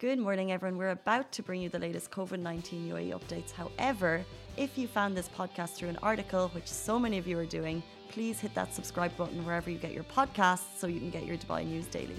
Good 0.00 0.18
morning, 0.18 0.50
everyone. 0.50 0.78
We're 0.78 0.92
about 0.92 1.30
to 1.32 1.42
bring 1.42 1.60
you 1.60 1.68
the 1.68 1.78
latest 1.78 2.10
COVID 2.10 2.40
19 2.40 2.88
UAE 2.88 3.10
updates. 3.12 3.50
However, 3.52 4.24
if 4.56 4.78
you 4.78 4.88
found 4.88 5.14
this 5.14 5.28
podcast 5.28 5.74
through 5.74 5.90
an 5.90 5.98
article, 6.02 6.48
which 6.54 6.68
so 6.68 6.98
many 6.98 7.18
of 7.18 7.26
you 7.26 7.38
are 7.38 7.44
doing, 7.44 7.82
please 8.08 8.40
hit 8.40 8.54
that 8.54 8.72
subscribe 8.72 9.14
button 9.18 9.44
wherever 9.44 9.68
you 9.68 9.76
get 9.76 9.92
your 9.92 10.04
podcasts 10.04 10.78
so 10.78 10.86
you 10.86 11.00
can 11.00 11.10
get 11.10 11.26
your 11.26 11.36
Dubai 11.36 11.66
news 11.66 11.84
daily. 11.84 12.16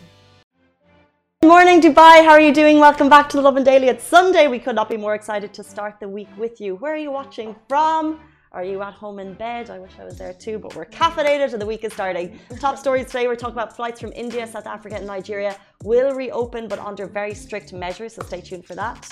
Good 1.42 1.48
morning, 1.48 1.82
Dubai. 1.82 2.24
How 2.24 2.34
are 2.34 2.40
you 2.40 2.54
doing? 2.54 2.80
Welcome 2.80 3.10
back 3.10 3.30
to 3.30 3.38
the 3.38 3.42
Lovin 3.42 3.64
Daily. 3.64 3.88
It's 3.88 4.04
Sunday. 4.04 4.48
We 4.48 4.60
could 4.60 4.76
not 4.76 4.88
be 4.88 4.98
more 4.98 5.16
excited 5.16 5.52
to 5.56 5.64
start 5.64 6.00
the 6.00 6.08
week 6.08 6.30
with 6.38 6.62
you. 6.62 6.76
Where 6.76 6.94
are 6.94 7.04
you 7.08 7.10
watching 7.10 7.56
from? 7.68 8.20
Are 8.54 8.66
you 8.66 8.82
at 8.82 8.94
home 8.94 9.20
in 9.20 9.34
bed? 9.34 9.70
I 9.70 9.80
wish 9.80 9.94
I 9.98 10.04
was 10.04 10.18
there 10.18 10.34
too, 10.34 10.60
but 10.60 10.76
we're 10.76 10.84
caffeinated 10.86 11.54
and 11.54 11.62
the 11.62 11.66
week 11.66 11.86
is 11.86 11.94
starting. 11.94 12.38
Top 12.60 12.78
stories 12.78 13.06
today 13.06 13.26
we're 13.26 13.38
talking 13.38 13.56
about 13.56 13.74
flights 13.74 14.02
from 14.02 14.12
India, 14.12 14.46
South 14.46 14.68
Africa, 14.68 14.96
and 14.96 15.08
Nigeria 15.08 15.58
will 15.86 16.14
reopen, 16.14 16.68
but 16.68 16.78
under 16.78 17.08
very 17.08 17.34
strict 17.34 17.72
measures, 17.72 18.16
so 18.16 18.24
stay 18.24 18.42
tuned 18.42 18.66
for 18.66 18.76
that. 18.76 19.08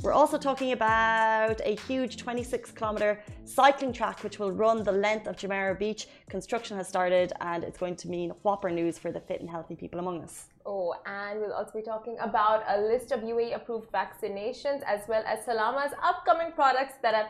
We're 0.00 0.12
also 0.12 0.38
talking 0.38 0.70
about 0.70 1.60
a 1.64 1.74
huge 1.88 2.18
26 2.18 2.70
kilometre 2.70 3.20
cycling 3.44 3.92
track 3.92 4.22
which 4.22 4.38
will 4.38 4.52
run 4.52 4.84
the 4.84 4.92
length 4.92 5.26
of 5.26 5.34
Jumeirah 5.34 5.76
Beach. 5.76 6.06
Construction 6.30 6.76
has 6.76 6.86
started 6.86 7.32
and 7.40 7.64
it's 7.64 7.78
going 7.78 7.96
to 7.96 8.08
mean 8.08 8.30
whopper 8.44 8.70
news 8.70 8.96
for 8.96 9.10
the 9.10 9.18
fit 9.18 9.40
and 9.40 9.50
healthy 9.50 9.74
people 9.74 9.98
among 9.98 10.22
us. 10.22 10.50
Oh, 10.64 10.94
and 11.04 11.40
we'll 11.40 11.52
also 11.52 11.72
be 11.74 11.82
talking 11.82 12.16
about 12.20 12.62
a 12.68 12.80
list 12.80 13.10
of 13.10 13.22
UAE 13.22 13.56
approved 13.56 13.90
vaccinations 13.90 14.84
as 14.86 15.00
well 15.08 15.24
as 15.26 15.44
Salama's 15.44 15.90
upcoming 16.00 16.52
products 16.52 16.94
that 17.02 17.16
have 17.16 17.26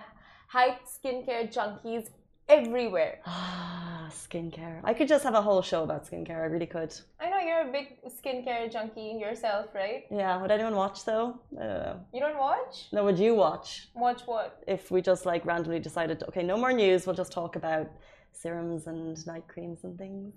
hyped 0.52 0.86
skincare 0.86 1.52
junkies 1.52 2.08
everywhere. 2.48 3.20
Ah, 3.26 4.08
skincare. 4.10 4.80
I 4.84 4.94
could 4.94 5.08
just 5.08 5.24
have 5.24 5.34
a 5.34 5.42
whole 5.42 5.62
show 5.62 5.82
about 5.82 6.06
skincare. 6.08 6.40
I 6.42 6.46
really 6.46 6.66
could. 6.66 6.94
I 7.20 7.28
know 7.28 7.38
you're 7.38 7.68
a 7.68 7.72
big 7.72 7.98
skincare 8.06 8.70
junkie 8.72 9.18
yourself, 9.20 9.74
right? 9.74 10.04
Yeah. 10.10 10.40
Would 10.40 10.50
anyone 10.50 10.74
watch 10.74 11.04
though? 11.04 11.38
I 11.60 11.62
don't 11.62 11.82
know. 11.82 12.00
You 12.14 12.20
don't 12.20 12.38
watch? 12.38 12.86
No, 12.92 13.04
would 13.04 13.18
you 13.18 13.34
watch? 13.34 13.88
Watch 13.94 14.22
what? 14.26 14.62
If 14.66 14.90
we 14.90 15.02
just 15.02 15.26
like 15.26 15.44
randomly 15.44 15.80
decided, 15.80 16.22
okay, 16.28 16.42
no 16.42 16.56
more 16.56 16.72
news. 16.72 17.06
We'll 17.06 17.16
just 17.16 17.32
talk 17.32 17.56
about 17.56 17.90
serums 18.32 18.86
and 18.86 19.26
night 19.26 19.46
creams 19.48 19.84
and 19.84 19.98
things. 19.98 20.34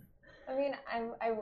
I 0.50 0.58
mean, 0.58 0.76
I, 0.92 1.04
I, 1.22 1.34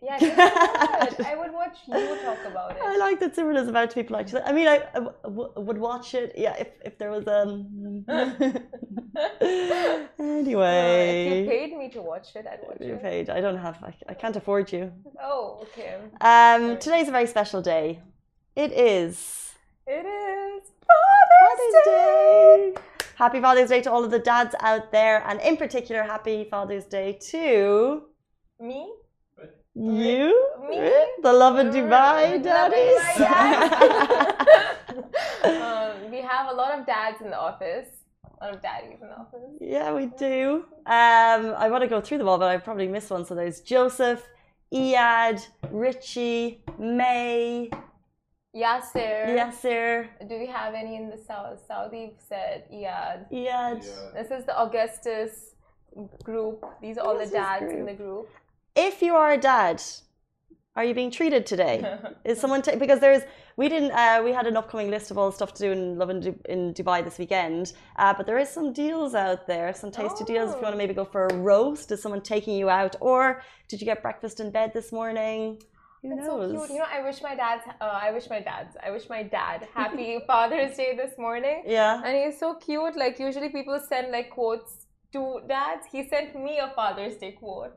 yeah, 0.00 0.16
I 0.20 1.34
would. 1.36 1.52
Watch 1.52 1.78
you 1.88 1.94
talk 2.22 2.38
about 2.46 2.70
it. 2.76 2.82
I 2.82 2.96
like 2.98 3.18
that 3.20 3.34
Simran 3.34 3.56
is 3.60 3.66
about 3.68 3.90
to 3.90 3.96
be 3.96 4.02
polite. 4.04 4.32
I 4.44 4.52
mean, 4.52 4.68
I, 4.68 4.84
I 4.94 5.00
w- 5.24 5.52
would 5.56 5.78
watch 5.78 6.14
it. 6.14 6.34
Yeah, 6.36 6.54
if, 6.56 6.68
if 6.84 6.98
there 6.98 7.10
was 7.10 7.26
um. 7.26 8.04
anyway. 10.20 11.28
Uh, 11.28 11.32
if 11.32 11.38
you 11.38 11.46
paid 11.50 11.76
me 11.76 11.88
to 11.90 12.00
watch 12.02 12.36
it, 12.36 12.46
I'd 12.46 12.60
watch 12.62 12.76
you 12.80 12.94
it. 12.94 13.02
paid. 13.02 13.28
I 13.30 13.40
don't 13.40 13.58
have. 13.58 13.82
I, 13.82 13.92
I 14.08 14.14
can't 14.14 14.36
afford 14.36 14.70
you. 14.72 14.92
Oh, 15.20 15.58
okay. 15.62 15.96
Um, 16.20 16.78
today's 16.78 17.08
a 17.08 17.12
very 17.12 17.26
special 17.26 17.60
day. 17.60 18.00
It 18.54 18.70
is. 18.72 19.54
It 19.86 20.06
is 20.06 20.62
Father's 20.86 21.42
Father's 21.42 21.84
Day. 21.84 22.72
Day. 22.74 22.80
Happy 23.16 23.40
Father's 23.40 23.68
Day 23.70 23.80
to 23.82 23.90
all 23.90 24.04
of 24.04 24.12
the 24.12 24.18
dads 24.20 24.54
out 24.60 24.92
there, 24.92 25.24
and 25.26 25.40
in 25.40 25.56
particular, 25.56 26.04
Happy 26.04 26.44
Father's 26.48 26.84
Day 26.84 27.18
to 27.30 28.02
Me? 28.60 28.92
You, 29.80 30.34
Me? 30.68 30.90
the 31.22 31.32
Lovin 31.32 31.70
Dubai 31.70 32.42
daddies. 32.42 33.04
Um, 35.44 36.10
we 36.10 36.20
have 36.20 36.50
a 36.50 36.54
lot 36.54 36.76
of 36.76 36.84
dads 36.84 37.20
in 37.20 37.30
the 37.30 37.38
office. 37.38 37.88
A 38.40 38.44
lot 38.46 38.54
of 38.54 38.60
daddies 38.60 38.98
in 39.00 39.08
the 39.08 39.14
office. 39.14 39.50
Yeah, 39.60 39.92
we 39.94 40.06
do. 40.06 40.64
Um, 40.84 41.54
I 41.56 41.68
want 41.70 41.82
to 41.82 41.88
go 41.88 42.00
through 42.00 42.18
them 42.18 42.28
all, 42.28 42.38
but 42.38 42.48
I 42.48 42.56
probably 42.56 42.88
missed 42.88 43.10
one. 43.10 43.24
So 43.24 43.34
there's 43.36 43.60
Joseph, 43.60 44.26
Iyad, 44.72 45.46
Richie, 45.70 46.64
May, 46.78 47.70
Yasser. 48.54 49.28
Yasser, 49.38 50.08
Do 50.28 50.38
we 50.38 50.46
have 50.46 50.74
any 50.74 50.96
in 50.96 51.08
the 51.08 51.18
South? 51.18 51.60
Saudi 51.66 52.14
said 52.28 52.64
Iyad. 52.72 53.30
Iyad. 53.32 53.82
This 54.14 54.30
is 54.30 54.44
the 54.44 54.60
Augustus 54.60 55.54
group. 56.24 56.64
These 56.82 56.98
are 56.98 57.06
all 57.06 57.14
the 57.14 57.20
Augustus 57.20 57.32
dads 57.32 57.72
in 57.72 57.86
the 57.86 57.94
group. 57.94 58.28
If 58.80 59.02
you 59.02 59.16
are 59.16 59.32
a 59.32 59.36
dad, 59.36 59.82
are 60.76 60.84
you 60.84 60.94
being 60.94 61.10
treated 61.10 61.44
today? 61.46 61.98
Is 62.24 62.40
someone 62.40 62.62
because 62.78 63.00
there's 63.00 63.24
we 63.56 63.68
didn't 63.68 63.90
uh, 63.90 64.22
we 64.24 64.30
had 64.32 64.46
an 64.46 64.56
upcoming 64.56 64.88
list 64.88 65.10
of 65.10 65.18
all 65.18 65.30
the 65.30 65.36
stuff 65.40 65.52
to 65.54 65.62
do 65.66 65.72
in 65.72 65.98
Love 65.98 66.10
in, 66.10 66.20
du- 66.20 66.40
in 66.48 66.72
Dubai 66.74 67.02
this 67.02 67.18
weekend, 67.18 67.72
uh, 67.96 68.14
but 68.16 68.24
there 68.24 68.38
is 68.38 68.48
some 68.48 68.72
deals 68.72 69.16
out 69.16 69.48
there, 69.48 69.74
some 69.74 69.90
tasty 69.90 70.22
deals. 70.22 70.50
If 70.52 70.58
you 70.58 70.62
want 70.62 70.74
to 70.74 70.78
maybe 70.78 70.94
go 70.94 71.04
for 71.04 71.26
a 71.26 71.34
roast, 71.34 71.90
is 71.90 72.00
someone 72.00 72.22
taking 72.22 72.54
you 72.56 72.70
out, 72.70 72.94
or 73.00 73.42
did 73.68 73.80
you 73.80 73.86
get 73.92 74.00
breakfast 74.00 74.38
in 74.38 74.52
bed 74.52 74.70
this 74.72 74.92
morning? 74.92 75.60
Who 76.02 76.14
That's 76.14 76.26
so 76.28 76.36
cute. 76.38 76.70
You 76.70 76.78
know, 76.78 76.90
I 76.98 77.02
wish 77.02 77.20
my 77.20 77.34
dad's. 77.34 77.64
Uh, 77.80 77.98
I 78.06 78.12
wish 78.12 78.30
my 78.30 78.40
dad's. 78.48 78.76
I 78.86 78.92
wish 78.92 79.08
my 79.08 79.24
dad 79.24 79.66
happy 79.74 80.20
Father's 80.28 80.76
Day 80.76 80.94
this 80.96 81.14
morning. 81.18 81.64
yeah. 81.66 82.00
And 82.04 82.16
he's 82.16 82.38
so 82.38 82.54
cute. 82.54 82.94
Like 82.94 83.18
usually 83.18 83.48
people 83.48 83.80
send 83.88 84.12
like 84.12 84.30
quotes 84.30 84.86
to 85.14 85.40
dads. 85.48 85.84
He 85.90 86.08
sent 86.08 86.36
me 86.36 86.60
a 86.60 86.70
Father's 86.76 87.16
Day 87.16 87.32
quote, 87.32 87.74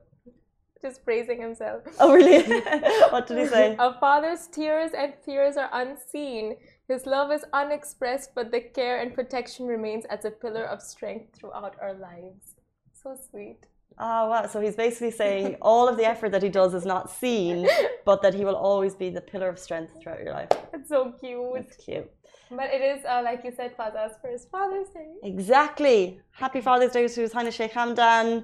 just 0.81 1.03
praising 1.06 1.42
himself. 1.42 1.84
Oh 2.00 2.14
really? 2.14 2.62
what 3.09 3.28
did 3.28 3.38
he 3.38 3.47
say? 3.47 3.75
A 3.80 3.94
father's 4.00 4.47
tears 4.47 4.92
and 4.97 5.14
fears 5.25 5.58
are 5.58 5.69
unseen. 5.74 6.58
His 6.88 7.06
love 7.06 7.31
is 7.31 7.46
unexpressed, 7.53 8.31
but 8.36 8.52
the 8.52 8.62
care 8.62 9.00
and 9.00 9.14
protection 9.14 9.66
remains 9.66 10.06
as 10.06 10.25
a 10.25 10.31
pillar 10.31 10.66
of 10.66 10.81
strength 10.81 11.36
throughout 11.36 11.75
our 11.81 11.94
lives. 11.94 12.56
So 13.02 13.18
sweet. 13.30 13.66
Oh 14.00 14.30
wow! 14.30 14.47
So 14.47 14.62
he's 14.62 14.75
basically 14.75 15.12
saying 15.12 15.58
all 15.62 15.88
of 15.88 15.97
the 15.97 16.06
effort 16.06 16.31
that 16.31 16.44
he 16.44 16.50
does 16.50 16.74
is 16.74 16.86
not 16.86 17.09
seen, 17.09 17.68
but 18.06 18.22
that 18.22 18.34
he 18.34 18.46
will 18.46 18.56
always 18.56 18.96
be 18.96 19.09
the 19.09 19.22
pillar 19.22 19.50
of 19.50 19.59
strength 19.59 19.94
throughout 20.02 20.24
your 20.24 20.34
life. 20.34 20.50
It's 20.74 20.90
so 20.90 21.13
cute. 21.19 21.58
It's 21.58 21.75
cute. 21.75 22.09
But 22.50 22.69
it 22.74 22.81
is, 22.81 23.06
uh, 23.06 23.22
like 23.24 23.46
you 23.46 23.53
said, 23.56 23.78
Fazza's 23.78 24.16
first 24.22 24.50
Father's 24.52 24.90
Day. 24.90 25.13
Exactly. 25.24 26.19
Happy 26.31 26.59
Father's 26.59 26.92
Day 26.92 27.08
to 27.08 27.22
His 27.22 27.31
Highness 27.31 27.56
Sheikh 27.56 27.72
Hamdan. 27.72 28.44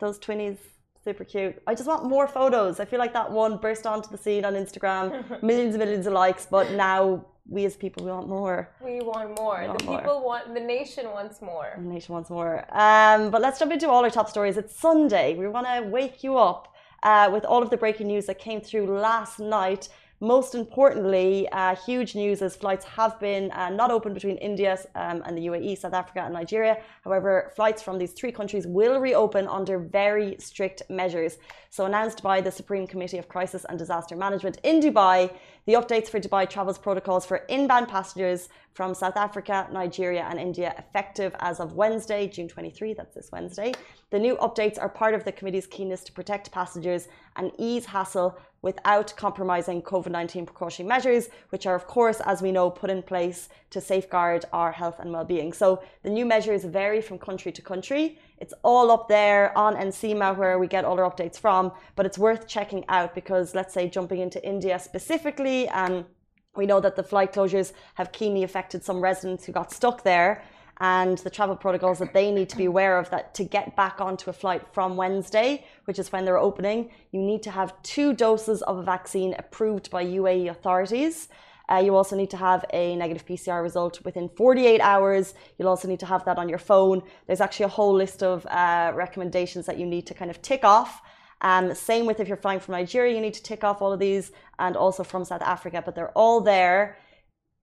Those 0.00 0.18
twinnies, 0.18 0.58
super 1.04 1.24
cute. 1.24 1.60
I 1.66 1.74
just 1.74 1.86
want 1.86 2.04
more 2.04 2.26
photos. 2.26 2.80
I 2.80 2.86
feel 2.86 2.98
like 2.98 3.12
that 3.12 3.30
one 3.30 3.58
burst 3.58 3.86
onto 3.86 4.08
the 4.08 4.18
scene 4.18 4.44
on 4.44 4.54
Instagram, 4.54 5.42
millions 5.42 5.74
and 5.74 5.84
millions 5.84 6.06
of 6.06 6.14
likes, 6.14 6.46
but 6.46 6.72
now 6.72 7.26
we 7.46 7.66
as 7.66 7.76
people 7.76 8.04
we 8.04 8.10
want 8.10 8.28
more. 8.28 8.70
We 8.82 9.00
want 9.00 9.38
more. 9.38 9.60
We 9.60 9.66
want 9.68 9.78
the 9.80 9.84
more. 9.84 9.98
people 9.98 10.24
want, 10.24 10.54
the 10.54 10.60
nation 10.60 11.10
wants 11.10 11.42
more. 11.42 11.74
The 11.76 11.82
nation 11.82 12.14
wants 12.14 12.30
more. 12.30 12.64
Um, 12.70 13.30
but 13.30 13.42
let's 13.42 13.58
jump 13.58 13.72
into 13.72 13.88
all 13.88 14.02
our 14.02 14.10
top 14.10 14.30
stories. 14.30 14.56
It's 14.56 14.74
Sunday. 14.74 15.34
We 15.34 15.46
want 15.46 15.66
to 15.66 15.82
wake 15.82 16.24
you 16.24 16.38
up 16.38 16.74
uh, 17.02 17.28
with 17.30 17.44
all 17.44 17.62
of 17.62 17.68
the 17.68 17.76
breaking 17.76 18.06
news 18.06 18.24
that 18.26 18.38
came 18.38 18.62
through 18.62 18.86
last 18.86 19.38
night. 19.38 19.90
Most 20.20 20.54
importantly, 20.54 21.48
uh, 21.50 21.74
huge 21.74 22.14
news 22.14 22.40
as 22.40 22.54
flights 22.54 22.84
have 22.84 23.18
been 23.18 23.50
uh, 23.50 23.68
not 23.70 23.90
open 23.90 24.14
between 24.14 24.36
India 24.36 24.78
um, 24.94 25.22
and 25.26 25.36
the 25.36 25.46
UAE, 25.46 25.76
South 25.76 25.92
Africa, 25.92 26.20
and 26.20 26.32
Nigeria. 26.32 26.78
However, 27.02 27.52
flights 27.56 27.82
from 27.82 27.98
these 27.98 28.12
three 28.12 28.30
countries 28.30 28.64
will 28.66 29.00
reopen 29.00 29.48
under 29.48 29.78
very 29.78 30.36
strict 30.38 30.82
measures. 30.88 31.38
So, 31.70 31.84
announced 31.84 32.22
by 32.22 32.40
the 32.40 32.52
Supreme 32.52 32.86
Committee 32.86 33.18
of 33.18 33.28
Crisis 33.28 33.66
and 33.68 33.76
Disaster 33.76 34.14
Management 34.14 34.58
in 34.62 34.80
Dubai, 34.80 35.30
the 35.66 35.72
updates 35.72 36.08
for 36.08 36.20
Dubai 36.20 36.48
travels 36.48 36.78
protocols 36.78 37.26
for 37.26 37.38
inbound 37.48 37.88
passengers 37.88 38.48
from 38.74 38.94
South 38.94 39.16
Africa, 39.16 39.68
Nigeria, 39.72 40.26
and 40.30 40.38
India 40.38 40.74
effective 40.78 41.34
as 41.40 41.58
of 41.58 41.74
Wednesday, 41.74 42.28
June 42.28 42.48
23. 42.48 42.92
That's 42.92 43.14
this 43.14 43.30
Wednesday. 43.32 43.72
The 44.10 44.18
new 44.18 44.36
updates 44.36 44.80
are 44.80 44.88
part 44.88 45.14
of 45.14 45.24
the 45.24 45.32
committee's 45.32 45.66
keenness 45.66 46.04
to 46.04 46.12
protect 46.12 46.52
passengers 46.52 47.08
and 47.36 47.50
ease 47.58 47.86
hassle 47.86 48.38
without 48.64 49.14
compromising 49.14 49.82
COVID 49.82 50.10
19 50.10 50.46
precautionary 50.46 50.88
measures, 50.88 51.28
which 51.50 51.66
are, 51.66 51.74
of 51.74 51.86
course, 51.86 52.20
as 52.24 52.40
we 52.40 52.50
know, 52.50 52.70
put 52.70 52.88
in 52.88 53.02
place 53.02 53.50
to 53.68 53.78
safeguard 53.78 54.46
our 54.54 54.72
health 54.72 54.98
and 55.00 55.12
well 55.12 55.24
being. 55.24 55.52
So 55.52 55.82
the 56.02 56.08
new 56.08 56.24
measures 56.24 56.64
vary 56.64 57.02
from 57.02 57.18
country 57.18 57.52
to 57.52 57.60
country. 57.60 58.18
It's 58.38 58.54
all 58.62 58.90
up 58.90 59.06
there 59.06 59.56
on 59.56 59.76
NCMA 59.76 60.38
where 60.38 60.58
we 60.58 60.66
get 60.66 60.86
all 60.86 60.98
our 60.98 61.10
updates 61.10 61.38
from, 61.38 61.72
but 61.94 62.06
it's 62.06 62.16
worth 62.16 62.48
checking 62.48 62.84
out 62.88 63.14
because, 63.14 63.54
let's 63.54 63.74
say, 63.74 63.86
jumping 63.86 64.20
into 64.20 64.42
India 64.42 64.78
specifically, 64.78 65.68
and 65.68 66.06
we 66.56 66.64
know 66.64 66.80
that 66.80 66.96
the 66.96 67.02
flight 67.02 67.34
closures 67.34 67.74
have 67.96 68.12
keenly 68.12 68.44
affected 68.44 68.82
some 68.82 68.98
residents 69.02 69.44
who 69.44 69.52
got 69.52 69.72
stuck 69.72 70.04
there 70.04 70.42
and 70.78 71.18
the 71.18 71.30
travel 71.30 71.56
protocols 71.56 71.98
that 71.98 72.12
they 72.12 72.30
need 72.30 72.48
to 72.48 72.56
be 72.56 72.64
aware 72.64 72.98
of 72.98 73.08
that 73.10 73.34
to 73.34 73.44
get 73.44 73.76
back 73.76 74.00
onto 74.00 74.30
a 74.30 74.32
flight 74.32 74.62
from 74.72 74.96
Wednesday, 74.96 75.64
which 75.84 75.98
is 75.98 76.12
when 76.12 76.24
they're 76.24 76.38
opening, 76.38 76.90
you 77.12 77.20
need 77.20 77.42
to 77.42 77.50
have 77.50 77.80
two 77.82 78.12
doses 78.12 78.62
of 78.62 78.78
a 78.78 78.82
vaccine 78.82 79.34
approved 79.38 79.90
by 79.90 80.04
UAE 80.04 80.50
authorities. 80.50 81.28
Uh, 81.70 81.76
you 81.76 81.96
also 81.96 82.14
need 82.14 82.30
to 82.30 82.36
have 82.36 82.64
a 82.72 82.94
negative 82.96 83.24
PCR 83.24 83.62
result 83.62 84.04
within 84.04 84.28
48 84.28 84.80
hours. 84.80 85.34
You'll 85.58 85.68
also 85.68 85.88
need 85.88 86.00
to 86.00 86.06
have 86.06 86.24
that 86.26 86.36
on 86.36 86.48
your 86.48 86.58
phone. 86.58 87.02
There's 87.26 87.40
actually 87.40 87.66
a 87.66 87.68
whole 87.68 87.94
list 87.94 88.22
of 88.22 88.44
uh, 88.46 88.92
recommendations 88.94 89.64
that 89.66 89.78
you 89.78 89.86
need 89.86 90.06
to 90.06 90.14
kind 90.14 90.30
of 90.30 90.42
tick 90.42 90.62
off. 90.64 91.00
Um, 91.40 91.74
same 91.74 92.06
with 92.06 92.20
if 92.20 92.28
you're 92.28 92.36
flying 92.36 92.60
from 92.60 92.72
Nigeria, 92.72 93.14
you 93.14 93.20
need 93.20 93.34
to 93.34 93.42
tick 93.42 93.64
off 93.64 93.82
all 93.82 93.92
of 93.92 94.00
these, 94.00 94.32
and 94.58 94.76
also 94.76 95.04
from 95.04 95.24
South 95.24 95.42
Africa, 95.42 95.82
but 95.84 95.94
they're 95.94 96.12
all 96.12 96.40
there. 96.40 96.96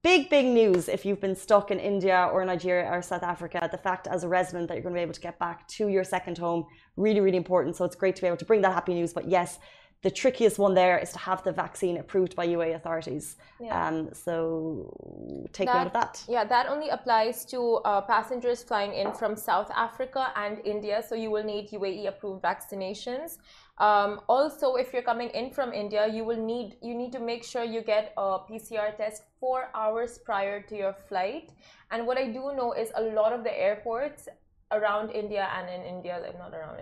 Big, 0.04 0.32
big 0.32 0.48
news 0.48 0.90
if 0.90 1.06
you've 1.06 1.22
been 1.22 1.36
stuck 1.36 1.70
in 1.70 1.80
India 1.80 2.28
or 2.34 2.44
Nigeria 2.44 2.90
or 2.92 3.04
South 3.04 3.22
Africa. 3.22 3.70
The 3.72 3.78
fact 3.78 4.08
as 4.08 4.24
a 4.24 4.28
resident 4.28 4.68
that 4.68 4.74
you're 4.74 4.82
going 4.82 4.96
to 4.96 4.98
be 4.98 5.04
able 5.04 5.14
to 5.14 5.22
get 5.22 5.38
back 5.38 5.68
to 5.68 5.90
your 5.90 6.04
second 6.04 6.40
home, 6.40 6.66
really, 6.98 7.20
really 7.20 7.38
important. 7.38 7.76
So 7.76 7.86
it's 7.86 7.96
great 7.96 8.16
to 8.16 8.22
be 8.24 8.28
able 8.28 8.38
to 8.38 8.46
bring 8.46 8.62
that 8.62 8.74
happy 8.74 8.96
news. 8.96 9.14
But 9.14 9.30
yes, 9.30 9.60
the 10.04 10.10
trickiest 10.10 10.58
one 10.58 10.74
there 10.74 10.98
is 10.98 11.12
to 11.12 11.20
have 11.20 11.44
the 11.44 11.52
vaccine 11.52 11.98
approved 11.98 12.36
by 12.36 12.48
UAE 12.48 12.76
authorities. 12.76 13.36
Yeah. 13.60 13.88
Um, 13.88 14.10
so 14.14 15.48
take 15.54 15.68
that, 15.68 15.78
note 15.78 15.88
of 15.88 15.94
that. 15.94 16.24
Yeah, 16.28 16.44
that 16.44 16.68
only 16.68 16.90
applies 16.90 17.46
to 17.46 17.76
uh, 17.86 18.02
passengers 18.02 18.64
flying 18.64 18.94
in 18.94 19.14
from 19.14 19.36
South 19.36 19.70
Africa 19.76 20.34
and 20.36 20.60
India. 20.66 21.04
So 21.08 21.14
you 21.14 21.30
will 21.30 21.44
need 21.44 21.70
UAE 21.70 22.08
approved 22.08 22.42
vaccinations. 22.42 23.38
Um, 23.78 24.22
also, 24.28 24.76
if 24.76 24.92
you're 24.92 25.04
coming 25.04 25.30
in 25.30 25.52
from 25.52 25.72
India, 25.72 26.08
you 26.08 26.24
will 26.24 26.44
need 26.54 26.78
you 26.82 26.96
need 26.96 27.12
to 27.12 27.20
make 27.20 27.44
sure 27.44 27.64
you 27.64 27.82
get 27.82 28.14
a 28.18 28.40
PCR 28.50 28.96
test 28.98 29.24
four 29.40 29.70
hours 29.76 30.18
prior 30.18 30.62
to 30.64 30.76
your 30.76 30.94
flight. 30.94 31.52
And 31.92 32.08
what 32.08 32.18
I 32.18 32.28
do 32.28 32.54
know 32.56 32.74
is 32.74 32.92
a 32.96 33.02
lot 33.02 33.34
of 33.34 33.44
the 33.44 33.54
airports 33.56 34.28
around 34.72 35.12
India 35.12 35.48
and 35.56 35.70
in 35.70 35.82
India, 35.96 36.20
like 36.22 36.38
not 36.38 36.54
around 36.54 36.80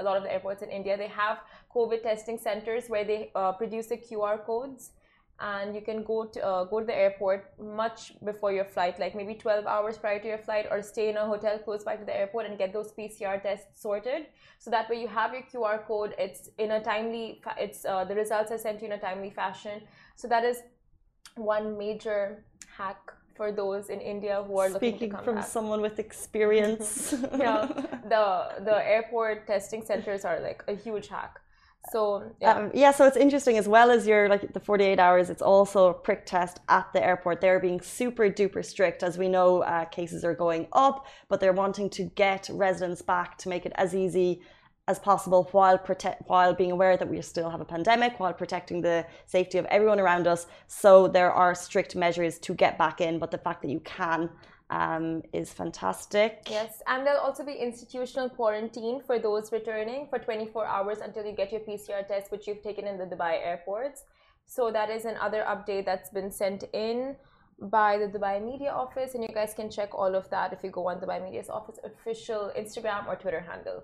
a 0.00 0.02
lot 0.02 0.16
of 0.16 0.22
the 0.22 0.32
airports 0.32 0.62
in 0.62 0.70
India, 0.70 0.96
they 0.96 1.08
have 1.08 1.38
COVID 1.74 2.02
testing 2.02 2.38
centers 2.38 2.88
where 2.88 3.04
they 3.04 3.30
uh, 3.34 3.52
produce 3.52 3.86
the 3.86 3.96
QR 3.96 4.44
codes. 4.44 4.90
And 5.42 5.74
you 5.74 5.80
can 5.80 6.02
go 6.02 6.26
to 6.26 6.46
uh, 6.46 6.64
go 6.64 6.80
to 6.80 6.86
the 6.86 6.94
airport 6.94 7.54
much 7.58 8.12
before 8.22 8.52
your 8.52 8.66
flight 8.66 9.00
like 9.00 9.14
maybe 9.14 9.34
12 9.34 9.64
hours 9.64 9.96
prior 9.96 10.18
to 10.20 10.28
your 10.28 10.36
flight 10.36 10.66
or 10.70 10.82
stay 10.82 11.08
in 11.08 11.16
a 11.16 11.24
hotel 11.24 11.58
close 11.58 11.82
by 11.82 11.96
to 11.96 12.04
the 12.04 12.14
airport 12.14 12.44
and 12.44 12.58
get 12.58 12.74
those 12.74 12.92
pcr 12.92 13.42
tests 13.42 13.80
sorted. 13.80 14.26
So 14.58 14.70
that 14.70 14.90
way 14.90 15.00
you 15.00 15.08
have 15.08 15.32
your 15.32 15.44
qr 15.50 15.86
code. 15.86 16.14
It's 16.18 16.50
in 16.58 16.72
a 16.72 16.82
timely 16.82 17.40
it's 17.58 17.86
uh, 17.86 18.04
the 18.04 18.14
results 18.14 18.52
are 18.52 18.58
sent 18.58 18.80
to 18.80 18.84
you 18.84 18.92
in 18.92 18.98
a 18.98 19.00
timely 19.00 19.30
fashion. 19.30 19.80
So 20.14 20.28
that 20.28 20.44
is 20.44 20.58
one 21.36 21.78
major 21.78 22.44
hack 22.76 23.14
for 23.40 23.50
those 23.50 23.88
in 23.88 24.00
India 24.02 24.44
who 24.46 24.58
are 24.58 24.68
Speaking 24.68 24.92
looking 24.92 25.10
to 25.10 25.16
come 25.16 25.24
from 25.24 25.36
back. 25.36 25.46
someone 25.56 25.80
with 25.80 25.98
experience. 26.06 27.14
yeah, 27.44 27.66
the 28.12 28.24
the 28.68 28.76
airport 28.94 29.46
testing 29.46 29.82
centers 29.90 30.26
are 30.26 30.38
like 30.48 30.60
a 30.68 30.74
huge 30.84 31.08
hack. 31.08 31.40
So 31.92 32.00
yeah. 32.42 32.56
Um, 32.56 32.70
yeah, 32.74 32.92
so 32.98 33.06
it's 33.06 33.16
interesting 33.26 33.56
as 33.56 33.66
well 33.66 33.88
as 33.96 34.06
your 34.10 34.28
like 34.28 34.52
the 34.52 34.60
48 34.60 34.98
hours. 35.06 35.30
It's 35.30 35.46
also 35.54 35.78
a 35.88 35.94
prick 35.94 36.22
test 36.26 36.60
at 36.68 36.86
the 36.92 37.02
airport. 37.10 37.40
They're 37.40 37.64
being 37.68 37.80
super 37.80 38.26
duper 38.38 38.62
strict, 38.72 39.02
as 39.08 39.16
we 39.22 39.28
know. 39.36 39.48
Uh, 39.62 39.86
cases 39.86 40.20
are 40.28 40.34
going 40.34 40.66
up, 40.84 41.06
but 41.30 41.40
they're 41.40 41.58
wanting 41.64 41.88
to 41.98 42.02
get 42.24 42.42
residents 42.52 43.00
back 43.00 43.38
to 43.38 43.48
make 43.48 43.64
it 43.64 43.72
as 43.84 43.94
easy 43.94 44.42
as 44.90 44.98
possible 44.98 45.40
while 45.52 45.78
protect 45.88 46.18
while 46.32 46.52
being 46.60 46.72
aware 46.76 46.94
that 47.00 47.08
we 47.12 47.16
still 47.32 47.48
have 47.54 47.62
a 47.66 47.70
pandemic, 47.74 48.12
while 48.20 48.36
protecting 48.42 48.78
the 48.88 48.98
safety 49.36 49.56
of 49.62 49.66
everyone 49.76 50.00
around 50.04 50.24
us. 50.34 50.40
So 50.82 50.92
there 51.16 51.32
are 51.42 51.52
strict 51.66 51.92
measures 52.04 52.34
to 52.46 52.50
get 52.64 52.72
back 52.84 52.96
in, 53.06 53.12
but 53.22 53.30
the 53.34 53.42
fact 53.46 53.58
that 53.62 53.70
you 53.76 53.82
can 53.98 54.20
um, 54.80 55.06
is 55.40 55.48
fantastic. 55.62 56.30
Yes, 56.58 56.72
and 56.90 56.98
there'll 57.04 57.26
also 57.28 57.44
be 57.52 57.56
institutional 57.68 58.28
quarantine 58.38 58.98
for 59.06 59.16
those 59.26 59.52
returning 59.58 60.00
for 60.10 60.18
24 60.18 60.66
hours 60.66 60.98
until 61.06 61.24
you 61.28 61.34
get 61.40 61.48
your 61.54 61.62
PCR 61.68 62.02
test, 62.06 62.30
which 62.32 62.46
you've 62.46 62.62
taken 62.68 62.84
in 62.90 62.96
the 63.02 63.08
Dubai 63.12 63.34
airports. 63.50 63.98
So 64.46 64.62
that 64.76 64.88
is 64.96 65.04
another 65.04 65.42
update 65.54 65.84
that's 65.90 66.10
been 66.18 66.30
sent 66.42 66.64
in 66.72 67.16
by 67.78 67.98
the 68.02 68.08
Dubai 68.14 68.36
Media 68.50 68.72
Office, 68.84 69.14
and 69.14 69.22
you 69.22 69.34
guys 69.40 69.52
can 69.54 69.68
check 69.70 69.90
all 70.00 70.12
of 70.20 70.28
that 70.30 70.52
if 70.52 70.60
you 70.64 70.70
go 70.70 70.88
on 70.90 70.96
Dubai 71.02 71.18
Media's 71.24 71.50
office 71.58 71.78
official 71.90 72.42
Instagram 72.62 73.02
or 73.08 73.16
Twitter 73.16 73.44
handle. 73.52 73.80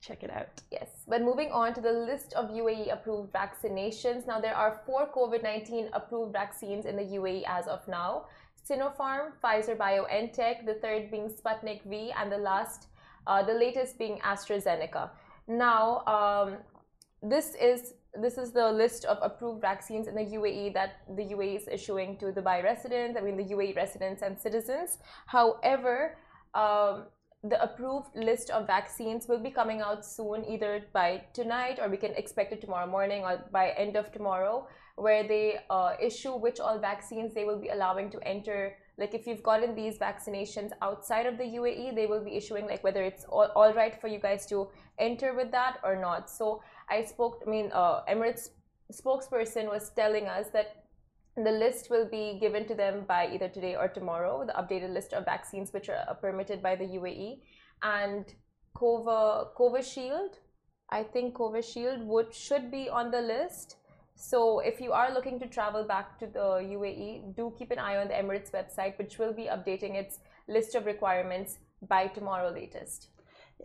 Check 0.00 0.22
it 0.22 0.30
out. 0.30 0.62
Yes, 0.70 0.88
but 1.06 1.20
moving 1.20 1.52
on 1.52 1.74
to 1.74 1.80
the 1.80 1.92
list 1.92 2.32
of 2.32 2.48
UAE 2.50 2.90
approved 2.90 3.32
vaccinations. 3.34 4.26
Now, 4.26 4.40
there 4.40 4.54
are 4.54 4.80
four 4.86 5.06
COVID 5.14 5.42
19 5.42 5.90
approved 5.92 6.32
vaccines 6.32 6.86
in 6.86 6.96
the 6.96 7.04
UAE 7.18 7.44
as 7.46 7.66
of 7.66 7.86
now. 7.86 8.24
Sinopharm, 8.66 9.32
Pfizer 9.42 9.76
BioNTech, 9.76 10.64
the 10.64 10.74
third 10.74 11.10
being 11.10 11.28
Sputnik 11.28 11.82
V, 11.84 12.12
and 12.18 12.32
the 12.32 12.38
last, 12.38 12.88
uh, 13.26 13.42
the 13.42 13.52
latest 13.52 13.98
being 13.98 14.18
AstraZeneca. 14.20 15.10
Now, 15.46 16.04
um, 16.06 16.56
this 17.22 17.54
is 17.60 17.94
this 18.14 18.38
is 18.38 18.52
the 18.52 18.72
list 18.72 19.04
of 19.04 19.18
approved 19.22 19.60
vaccines 19.60 20.08
in 20.08 20.14
the 20.14 20.24
UAE 20.24 20.74
that 20.74 21.02
the 21.14 21.22
UAE 21.34 21.56
is 21.56 21.68
issuing 21.68 22.16
to 22.18 22.32
the 22.32 22.40
Dubai 22.40 22.64
residents. 22.64 23.18
I 23.18 23.20
mean, 23.20 23.36
the 23.36 23.54
UAE 23.54 23.76
residents 23.76 24.22
and 24.22 24.38
citizens. 24.38 24.98
However, 25.26 26.16
um, 26.54 27.04
the 27.42 27.62
approved 27.62 28.14
list 28.14 28.50
of 28.50 28.66
vaccines 28.66 29.26
will 29.26 29.38
be 29.38 29.50
coming 29.50 29.80
out 29.80 30.04
soon, 30.04 30.44
either 30.44 30.84
by 30.92 31.22
tonight 31.32 31.78
or 31.80 31.88
we 31.88 31.96
can 31.96 32.12
expect 32.14 32.52
it 32.52 32.60
tomorrow 32.60 32.86
morning 32.86 33.22
or 33.22 33.42
by 33.50 33.70
end 33.70 33.96
of 33.96 34.12
tomorrow 34.12 34.66
where 34.96 35.26
they 35.26 35.58
uh, 35.70 35.94
issue 36.00 36.36
which 36.36 36.60
all 36.60 36.78
vaccines 36.78 37.32
they 37.32 37.44
will 37.44 37.58
be 37.58 37.68
allowing 37.68 38.10
to 38.10 38.18
enter. 38.28 38.76
Like 38.98 39.14
if 39.14 39.26
you've 39.26 39.42
gotten 39.42 39.74
these 39.74 39.96
vaccinations 39.98 40.72
outside 40.82 41.24
of 41.24 41.38
the 41.38 41.44
UAE, 41.44 41.94
they 41.94 42.06
will 42.06 42.22
be 42.22 42.36
issuing 42.36 42.66
like 42.66 42.84
whether 42.84 43.02
it's 43.02 43.24
all, 43.24 43.50
all 43.56 43.72
right 43.72 43.98
for 43.98 44.08
you 44.08 44.18
guys 44.18 44.44
to 44.46 44.68
enter 44.98 45.34
with 45.34 45.50
that 45.52 45.78
or 45.82 45.96
not. 45.96 46.28
So 46.28 46.62
I 46.90 47.04
spoke, 47.04 47.42
I 47.46 47.50
mean, 47.50 47.70
uh, 47.72 48.02
Emirates 48.04 48.50
spokesperson 48.92 49.70
was 49.70 49.90
telling 49.96 50.26
us 50.26 50.48
that 50.52 50.84
the 51.36 51.50
list 51.50 51.90
will 51.90 52.08
be 52.08 52.38
given 52.40 52.66
to 52.66 52.74
them 52.74 53.04
by 53.06 53.28
either 53.32 53.48
today 53.48 53.76
or 53.76 53.88
tomorrow, 53.88 54.44
the 54.44 54.52
updated 54.52 54.92
list 54.92 55.12
of 55.12 55.24
vaccines 55.24 55.72
which 55.72 55.88
are 55.88 56.14
permitted 56.20 56.62
by 56.62 56.76
the 56.76 56.84
UAE. 56.84 57.40
And 57.82 58.26
Cova, 58.76 59.48
Covishield, 59.56 60.34
I 60.90 61.02
think 61.02 61.34
Covishield 61.34 62.04
would 62.04 62.34
should 62.34 62.70
be 62.70 62.88
on 62.88 63.10
the 63.10 63.20
list 63.20 63.76
so 64.20 64.58
if 64.60 64.82
you 64.82 64.92
are 64.92 65.14
looking 65.14 65.40
to 65.40 65.46
travel 65.46 65.82
back 65.82 66.18
to 66.18 66.26
the 66.26 66.60
UAE, 66.76 67.34
do 67.34 67.54
keep 67.58 67.70
an 67.70 67.78
eye 67.78 67.96
on 67.96 68.08
the 68.08 68.14
Emirates 68.14 68.50
website, 68.50 68.98
which 68.98 69.18
will 69.18 69.32
be 69.32 69.44
updating 69.44 69.94
its 69.94 70.18
list 70.46 70.74
of 70.74 70.84
requirements 70.84 71.58
by 71.88 72.06
tomorrow 72.08 72.50
latest. 72.50 73.08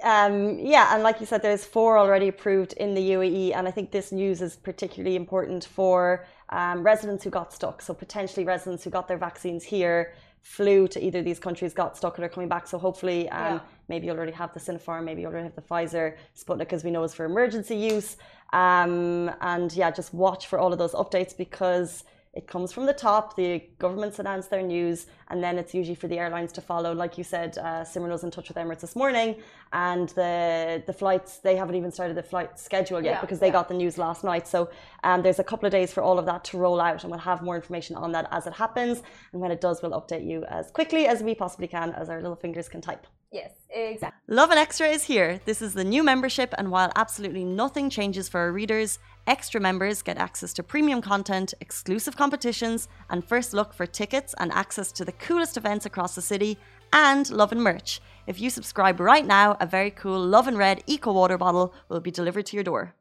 Um, 0.04 0.60
yeah, 0.60 0.94
and 0.94 1.04
like 1.04 1.20
you 1.20 1.26
said, 1.26 1.42
there's 1.42 1.66
four 1.66 1.98
already 1.98 2.28
approved 2.28 2.74
in 2.74 2.94
the 2.94 3.12
UAE, 3.12 3.56
and 3.56 3.68
I 3.68 3.72
think 3.72 3.92
this 3.92 4.12
news 4.12 4.42
is 4.42 4.56
particularly 4.56 5.16
important 5.16 5.66
for 5.66 6.26
um, 6.50 6.84
residents 6.84 7.24
who 7.24 7.30
got 7.30 7.54
stuck. 7.54 7.82
So 7.82 7.94
potentially 7.94 8.46
residents 8.46 8.84
who 8.84 8.90
got 8.90 9.08
their 9.08 9.18
vaccines 9.18 9.64
here 9.64 10.14
flew 10.42 10.88
to 10.88 11.04
either 11.04 11.24
these 11.24 11.40
countries, 11.40 11.74
got 11.74 11.98
stuck, 11.98 12.18
and 12.18 12.26
are 12.26 12.30
coming 12.30 12.48
back. 12.48 12.68
So 12.68 12.78
hopefully, 12.78 13.28
um, 13.30 13.56
yeah. 13.56 13.60
maybe 13.90 14.06
you 14.06 14.12
already 14.12 14.32
have 14.34 14.54
the 14.54 14.60
Sinopharm, 14.60 15.04
maybe 15.04 15.22
you 15.22 15.28
already 15.28 15.46
have 15.46 15.56
the 15.56 15.62
Pfizer 15.62 16.18
Sputnik, 16.38 16.72
as 16.72 16.84
we 16.84 16.92
know 16.92 17.04
is 17.04 17.16
for 17.16 17.26
emergency 17.26 17.76
use. 17.76 18.18
Um, 18.54 19.32
and 19.42 19.74
yeah, 19.74 19.90
just 19.90 20.14
watch 20.14 20.46
for 20.46 20.60
all 20.60 20.72
of 20.72 20.78
those 20.78 20.94
updates 20.94 21.36
because 21.36 22.04
it 22.36 22.48
comes 22.48 22.74
from 22.74 22.86
the 22.86 22.94
top. 22.94 23.38
The 23.38 23.64
governments 23.80 24.20
announce 24.20 24.48
their 24.48 24.62
news, 24.62 25.08
and 25.30 25.42
then 25.42 25.58
it's 25.58 25.74
usually 25.74 25.96
for 25.96 26.10
the 26.10 26.20
airlines 26.20 26.52
to 26.54 26.62
follow. 26.62 26.94
Like 26.94 27.18
you 27.18 27.24
said, 27.24 27.58
uh, 27.58 27.86
Simran 27.86 28.10
was 28.10 28.26
in 28.26 28.32
touch 28.32 28.50
with 28.50 28.58
Emirates 28.58 28.82
this 28.82 28.96
morning, 28.96 29.38
and 29.72 30.10
the 30.10 30.84
the 30.86 30.92
flights 30.92 31.38
they 31.38 31.56
haven't 31.56 31.76
even 31.76 31.92
started 31.92 32.18
the 32.18 32.24
flight 32.24 32.60
schedule 32.60 33.02
yet 33.02 33.16
yeah, 33.16 33.22
because 33.22 33.40
they 33.40 33.48
yeah. 33.48 33.54
got 33.54 33.70
the 33.70 33.74
news 33.74 33.98
last 33.98 34.26
night. 34.26 34.48
So 34.48 34.70
um, 35.06 35.22
there's 35.22 35.40
a 35.40 35.46
couple 35.46 35.66
of 35.66 35.72
days 35.72 35.94
for 35.94 36.04
all 36.04 36.20
of 36.20 36.26
that 36.26 36.44
to 36.46 36.58
roll 36.58 36.82
out, 36.82 37.04
and 37.04 37.12
we'll 37.12 37.22
have 37.22 37.42
more 37.42 37.56
information 37.56 37.96
on 37.96 38.12
that 38.12 38.28
as 38.32 38.48
it 38.48 38.54
happens. 38.54 39.02
And 39.32 39.42
when 39.42 39.52
it 39.52 39.62
does, 39.62 39.82
we'll 39.82 40.00
update 40.00 40.28
you 40.28 40.44
as 40.46 40.72
quickly 40.72 41.08
as 41.08 41.24
we 41.24 41.36
possibly 41.36 41.68
can, 41.68 41.94
as 41.94 42.10
our 42.10 42.22
little 42.22 42.36
fingers 42.36 42.68
can 42.68 42.82
type. 42.82 43.08
Yes, 43.32 43.52
exactly. 43.70 44.34
Lovin 44.34 44.58
Extra 44.58 44.88
is 44.88 45.04
here. 45.04 45.42
This 45.46 45.62
is 45.62 45.74
the 45.74 45.84
new 45.84 46.04
membership, 46.04 46.54
and 46.58 46.70
while 46.70 46.92
absolutely 46.96 47.44
nothing 47.44 47.90
changes 47.90 48.30
for 48.30 48.40
our 48.40 48.52
readers, 48.52 49.00
extra 49.28 49.60
members 49.60 50.02
get 50.02 50.18
access 50.18 50.54
to 50.54 50.64
premium 50.64 51.02
content, 51.02 51.54
exclusive 51.62 52.16
competitions, 52.16 52.88
and 53.10 53.24
first 53.24 53.54
look 53.54 53.74
for 53.74 53.86
tickets 53.86 54.36
and 54.40 54.52
access 54.52 54.92
to 54.94 55.06
the 55.06 55.12
coolest 55.14 55.58
events 55.58 55.86
across 55.86 56.16
the 56.16 56.22
city, 56.22 56.58
and 56.94 57.30
Lovin 57.30 57.62
merch. 57.62 58.02
If 58.28 58.40
you 58.40 58.50
subscribe 58.50 59.00
right 59.00 59.26
now, 59.26 59.58
a 59.60 59.66
very 59.66 59.92
cool 59.92 60.20
Lovin 60.20 60.58
Red 60.58 60.84
Eco 60.88 61.14
Water 61.14 61.38
bottle 61.38 61.74
will 61.90 62.00
be 62.00 62.12
delivered 62.12 62.46
to 62.48 62.58
your 62.58 62.64
door. 62.64 62.94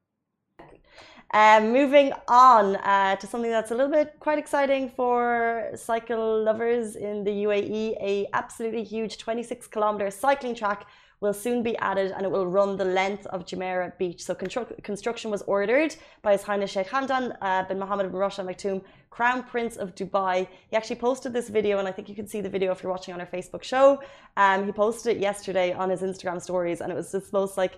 Um, 1.32 1.72
moving 1.72 2.12
on 2.28 2.76
uh, 2.76 3.16
to 3.16 3.26
something 3.26 3.50
that's 3.50 3.72
a 3.72 3.74
little 3.74 3.90
bit 3.90 4.14
quite 4.20 4.38
exciting 4.38 4.88
for 4.88 5.70
cycle 5.74 6.44
lovers 6.44 6.94
in 6.94 7.24
the 7.24 7.30
UAE, 7.30 7.96
a 8.00 8.28
absolutely 8.32 8.84
huge 8.84 9.18
26 9.18 9.66
kilometer 9.66 10.12
cycling 10.12 10.54
track 10.54 10.86
will 11.24 11.32
soon 11.46 11.62
be 11.62 11.74
added 11.78 12.12
and 12.14 12.22
it 12.26 12.30
will 12.30 12.46
run 12.46 12.76
the 12.76 12.84
length 12.84 13.24
of 13.34 13.46
Jumeirah 13.46 13.96
Beach. 13.98 14.22
So 14.22 14.32
construction 14.90 15.30
was 15.30 15.42
ordered 15.56 15.96
by 16.22 16.32
His 16.32 16.42
Highness 16.42 16.70
Sheikh 16.70 16.88
Hamdan 16.88 17.24
uh, 17.40 17.62
bin 17.68 17.78
Mohammed 17.78 18.06
bin 18.10 18.20
Rashid 18.20 18.40
Al 18.40 18.48
Maktoum, 18.50 18.82
Crown 19.16 19.42
Prince 19.42 19.74
of 19.76 19.94
Dubai. 19.94 20.46
He 20.70 20.76
actually 20.76 21.00
posted 21.08 21.32
this 21.32 21.48
video, 21.48 21.78
and 21.78 21.88
I 21.88 21.92
think 21.92 22.10
you 22.10 22.14
can 22.20 22.28
see 22.32 22.40
the 22.42 22.52
video 22.56 22.72
if 22.72 22.82
you're 22.82 22.92
watching 22.92 23.14
on 23.14 23.20
our 23.24 23.30
Facebook 23.36 23.62
show. 23.62 24.02
Um, 24.36 24.66
he 24.66 24.72
posted 24.72 25.16
it 25.16 25.20
yesterday 25.20 25.72
on 25.72 25.88
his 25.88 26.02
Instagram 26.02 26.42
stories, 26.42 26.80
and 26.82 26.92
it 26.92 26.96
was 27.00 27.10
just 27.10 27.32
most 27.32 27.56
like 27.56 27.74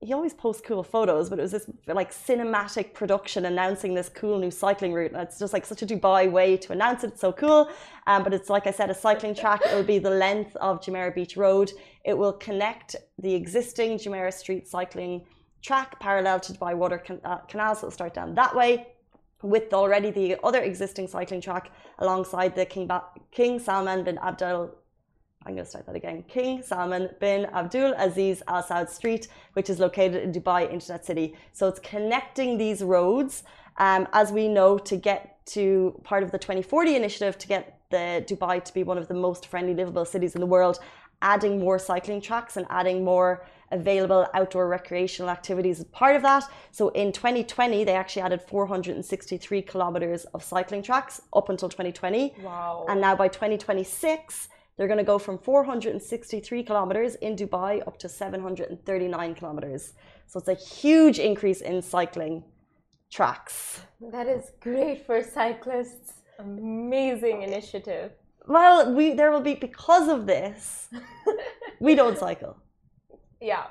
he 0.00 0.12
always 0.12 0.32
posts 0.32 0.62
cool 0.64 0.84
photos, 0.84 1.28
but 1.28 1.40
it 1.40 1.42
was 1.42 1.50
this 1.50 1.68
like 1.88 2.12
cinematic 2.12 2.94
production 2.94 3.44
announcing 3.46 3.94
this 3.94 4.08
cool 4.08 4.38
new 4.38 4.50
cycling 4.50 4.92
route. 4.92 5.12
And 5.12 5.22
it's 5.22 5.40
just 5.40 5.52
like 5.52 5.66
such 5.66 5.82
a 5.82 5.86
Dubai 5.86 6.30
way 6.30 6.56
to 6.56 6.72
announce 6.72 7.02
it. 7.02 7.08
It's 7.08 7.20
so 7.20 7.32
cool. 7.32 7.68
Um, 8.06 8.22
but 8.22 8.32
it's 8.32 8.48
like 8.48 8.68
I 8.68 8.70
said, 8.70 8.90
a 8.90 8.94
cycling 8.94 9.34
track. 9.34 9.60
It 9.64 9.74
will 9.74 9.82
be 9.82 9.98
the 9.98 10.10
length 10.10 10.54
of 10.56 10.80
Jumeirah 10.80 11.16
Beach 11.16 11.36
Road. 11.36 11.72
It 12.04 12.16
will 12.16 12.32
connect 12.32 12.94
the 13.18 13.34
existing 13.34 13.98
Jumeirah 13.98 14.32
Street 14.32 14.68
cycling 14.68 15.24
track 15.62 15.98
parallel 15.98 16.38
to 16.40 16.52
Dubai 16.52 16.76
Water 16.76 16.98
can- 16.98 17.20
uh, 17.24 17.38
Canal. 17.48 17.74
So 17.74 17.88
it'll 17.88 17.90
start 17.90 18.14
down 18.14 18.36
that 18.36 18.54
way 18.54 18.86
with 19.42 19.72
already 19.72 20.12
the 20.12 20.36
other 20.44 20.62
existing 20.62 21.08
cycling 21.08 21.40
track 21.40 21.72
alongside 21.98 22.54
the 22.54 22.66
King, 22.66 22.86
ba- 22.86 23.04
King 23.32 23.58
Salman 23.58 24.04
bin 24.04 24.18
Abdul 24.18 24.70
I'm 25.48 25.54
going 25.54 25.64
to 25.64 25.70
start 25.70 25.86
that 25.86 25.96
again. 25.96 26.24
King 26.28 26.62
Salman 26.62 27.08
bin 27.20 27.46
Abdul 27.46 27.94
Aziz 27.96 28.42
Al 28.48 28.62
Saud 28.62 28.90
Street, 28.90 29.28
which 29.54 29.70
is 29.70 29.78
located 29.78 30.22
in 30.22 30.30
Dubai 30.30 30.70
Internet 30.70 31.06
City. 31.06 31.34
So 31.52 31.68
it's 31.68 31.80
connecting 31.80 32.58
these 32.58 32.82
roads, 32.82 33.44
um, 33.78 34.06
as 34.12 34.30
we 34.30 34.46
know, 34.46 34.76
to 34.76 34.96
get 34.96 35.44
to 35.46 35.98
part 36.04 36.22
of 36.22 36.32
the 36.32 36.38
2040 36.38 36.94
initiative 36.96 37.38
to 37.38 37.48
get 37.48 37.80
the 37.88 38.22
Dubai 38.28 38.62
to 38.62 38.74
be 38.74 38.82
one 38.82 38.98
of 38.98 39.08
the 39.08 39.14
most 39.14 39.46
friendly, 39.46 39.72
livable 39.72 40.04
cities 40.04 40.34
in 40.34 40.42
the 40.42 40.46
world, 40.46 40.80
adding 41.22 41.58
more 41.58 41.78
cycling 41.78 42.20
tracks 42.20 42.58
and 42.58 42.66
adding 42.68 43.02
more 43.02 43.46
available 43.70 44.26
outdoor 44.34 44.68
recreational 44.68 45.30
activities 45.30 45.80
as 45.80 45.86
part 45.86 46.14
of 46.14 46.20
that. 46.22 46.44
So 46.72 46.90
in 46.90 47.10
2020, 47.10 47.84
they 47.84 47.94
actually 47.94 48.22
added 48.22 48.42
463 48.42 49.62
kilometers 49.62 50.26
of 50.26 50.44
cycling 50.44 50.82
tracks 50.82 51.22
up 51.34 51.48
until 51.48 51.70
2020. 51.70 52.34
Wow. 52.42 52.84
And 52.88 53.00
now 53.00 53.16
by 53.16 53.28
2026, 53.28 54.48
they're 54.78 54.86
going 54.86 54.98
to 54.98 55.04
go 55.04 55.18
from 55.18 55.38
463 55.38 56.62
kilometers 56.62 57.16
in 57.16 57.34
Dubai 57.34 57.86
up 57.86 57.98
to 57.98 58.08
739 58.08 59.34
kilometers. 59.34 59.92
So 60.28 60.38
it's 60.38 60.48
a 60.48 60.54
huge 60.54 61.18
increase 61.18 61.60
in 61.60 61.82
cycling 61.82 62.44
tracks. 63.10 63.80
That 64.00 64.28
is 64.28 64.52
great 64.60 65.04
for 65.04 65.20
cyclists. 65.22 66.12
Amazing 66.38 67.42
initiative. 67.42 68.12
Well, 68.46 68.94
we 68.94 69.14
there 69.14 69.32
will 69.32 69.40
be 69.40 69.54
because 69.54 70.08
of 70.08 70.26
this. 70.26 70.88
we 71.80 71.96
don't 71.96 72.16
cycle. 72.16 72.56
Yeah. 73.40 73.64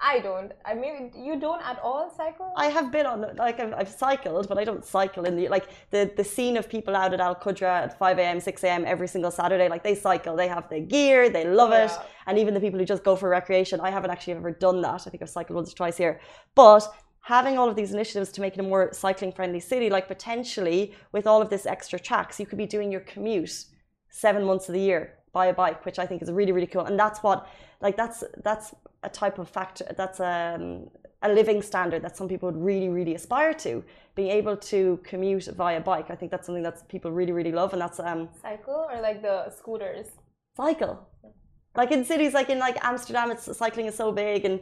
I, 0.00 0.20
don't. 0.20 0.52
I 0.64 0.74
mean, 0.74 1.12
you 1.16 1.40
don't 1.40 1.62
at 1.62 1.78
all 1.82 2.12
cycle. 2.14 2.52
I 2.56 2.66
have 2.66 2.92
been 2.92 3.06
on 3.06 3.34
like 3.36 3.60
I've, 3.60 3.72
I've 3.72 3.88
cycled, 3.88 4.46
but 4.48 4.58
I 4.58 4.64
don't 4.64 4.84
cycle 4.84 5.24
in 5.24 5.36
the 5.36 5.48
like 5.48 5.68
the 5.90 6.10
the 6.16 6.24
scene 6.24 6.56
of 6.56 6.68
people 6.68 6.94
out 6.94 7.14
at 7.14 7.20
Al 7.20 7.34
Qudra 7.34 7.84
at 7.84 7.98
five 7.98 8.18
a.m., 8.18 8.38
six 8.40 8.62
a.m. 8.62 8.84
every 8.86 9.08
single 9.08 9.30
Saturday. 9.30 9.68
Like 9.68 9.82
they 9.82 9.94
cycle, 9.94 10.36
they 10.36 10.48
have 10.48 10.68
the 10.68 10.80
gear, 10.80 11.30
they 11.30 11.46
love 11.46 11.72
it, 11.72 11.92
and 12.26 12.38
even 12.38 12.52
the 12.52 12.60
people 12.60 12.78
who 12.78 12.84
just 12.84 13.04
go 13.04 13.16
for 13.16 13.28
recreation. 13.28 13.80
I 13.80 13.90
haven't 13.90 14.10
actually 14.10 14.34
ever 14.34 14.50
done 14.50 14.82
that. 14.82 15.06
I 15.06 15.10
think 15.10 15.22
I've 15.22 15.30
cycled 15.30 15.56
once 15.56 15.72
or 15.72 15.76
twice 15.76 15.96
here, 15.96 16.20
but 16.54 16.86
having 17.20 17.58
all 17.58 17.68
of 17.68 17.74
these 17.74 17.92
initiatives 17.92 18.30
to 18.32 18.40
make 18.40 18.54
it 18.54 18.60
a 18.60 18.62
more 18.62 18.92
cycling 18.92 19.32
friendly 19.32 19.60
city, 19.60 19.90
like 19.90 20.08
potentially 20.08 20.94
with 21.12 21.26
all 21.26 21.40
of 21.40 21.48
this 21.50 21.66
extra 21.66 21.98
tracks, 21.98 22.38
you 22.38 22.46
could 22.46 22.58
be 22.58 22.66
doing 22.66 22.92
your 22.92 23.00
commute 23.00 23.64
seven 24.10 24.44
months 24.44 24.68
of 24.68 24.74
the 24.74 24.80
year 24.80 25.15
by 25.38 25.46
a 25.54 25.56
bike, 25.64 25.80
which 25.88 25.98
I 26.04 26.06
think 26.08 26.18
is 26.24 26.30
really 26.40 26.52
really 26.56 26.70
cool, 26.74 26.86
and 26.90 26.96
that's 27.04 27.20
what 27.26 27.38
like 27.86 27.96
that's 28.02 28.18
that's 28.48 28.66
a 29.08 29.10
type 29.22 29.36
of 29.42 29.46
factor 29.58 29.86
that's 30.00 30.18
um, 30.32 30.62
a 31.26 31.28
living 31.40 31.60
standard 31.70 32.00
that 32.06 32.14
some 32.20 32.28
people 32.32 32.46
would 32.50 32.62
really 32.70 32.90
really 32.98 33.14
aspire 33.20 33.54
to 33.66 33.72
being 34.18 34.30
able 34.40 34.56
to 34.72 34.78
commute 35.10 35.46
via 35.62 35.80
bike 35.92 36.08
i 36.14 36.16
think 36.18 36.28
that's 36.32 36.46
something 36.46 36.66
that 36.68 36.76
people 36.92 37.10
really 37.20 37.34
really 37.38 37.54
love 37.60 37.70
and 37.74 37.80
that's 37.84 38.00
um 38.10 38.20
Cycle 38.42 38.82
or 38.92 38.98
like 39.08 39.18
the 39.28 39.36
scooters? 39.58 40.08
cycle 40.62 40.94
like 41.80 41.90
in 41.96 42.02
cities 42.12 42.32
like 42.38 42.48
in 42.54 42.58
like 42.68 42.76
amsterdam 42.90 43.26
it's 43.34 43.44
cycling 43.62 43.86
is 43.90 43.96
so 44.04 44.08
big 44.24 44.40
and 44.48 44.56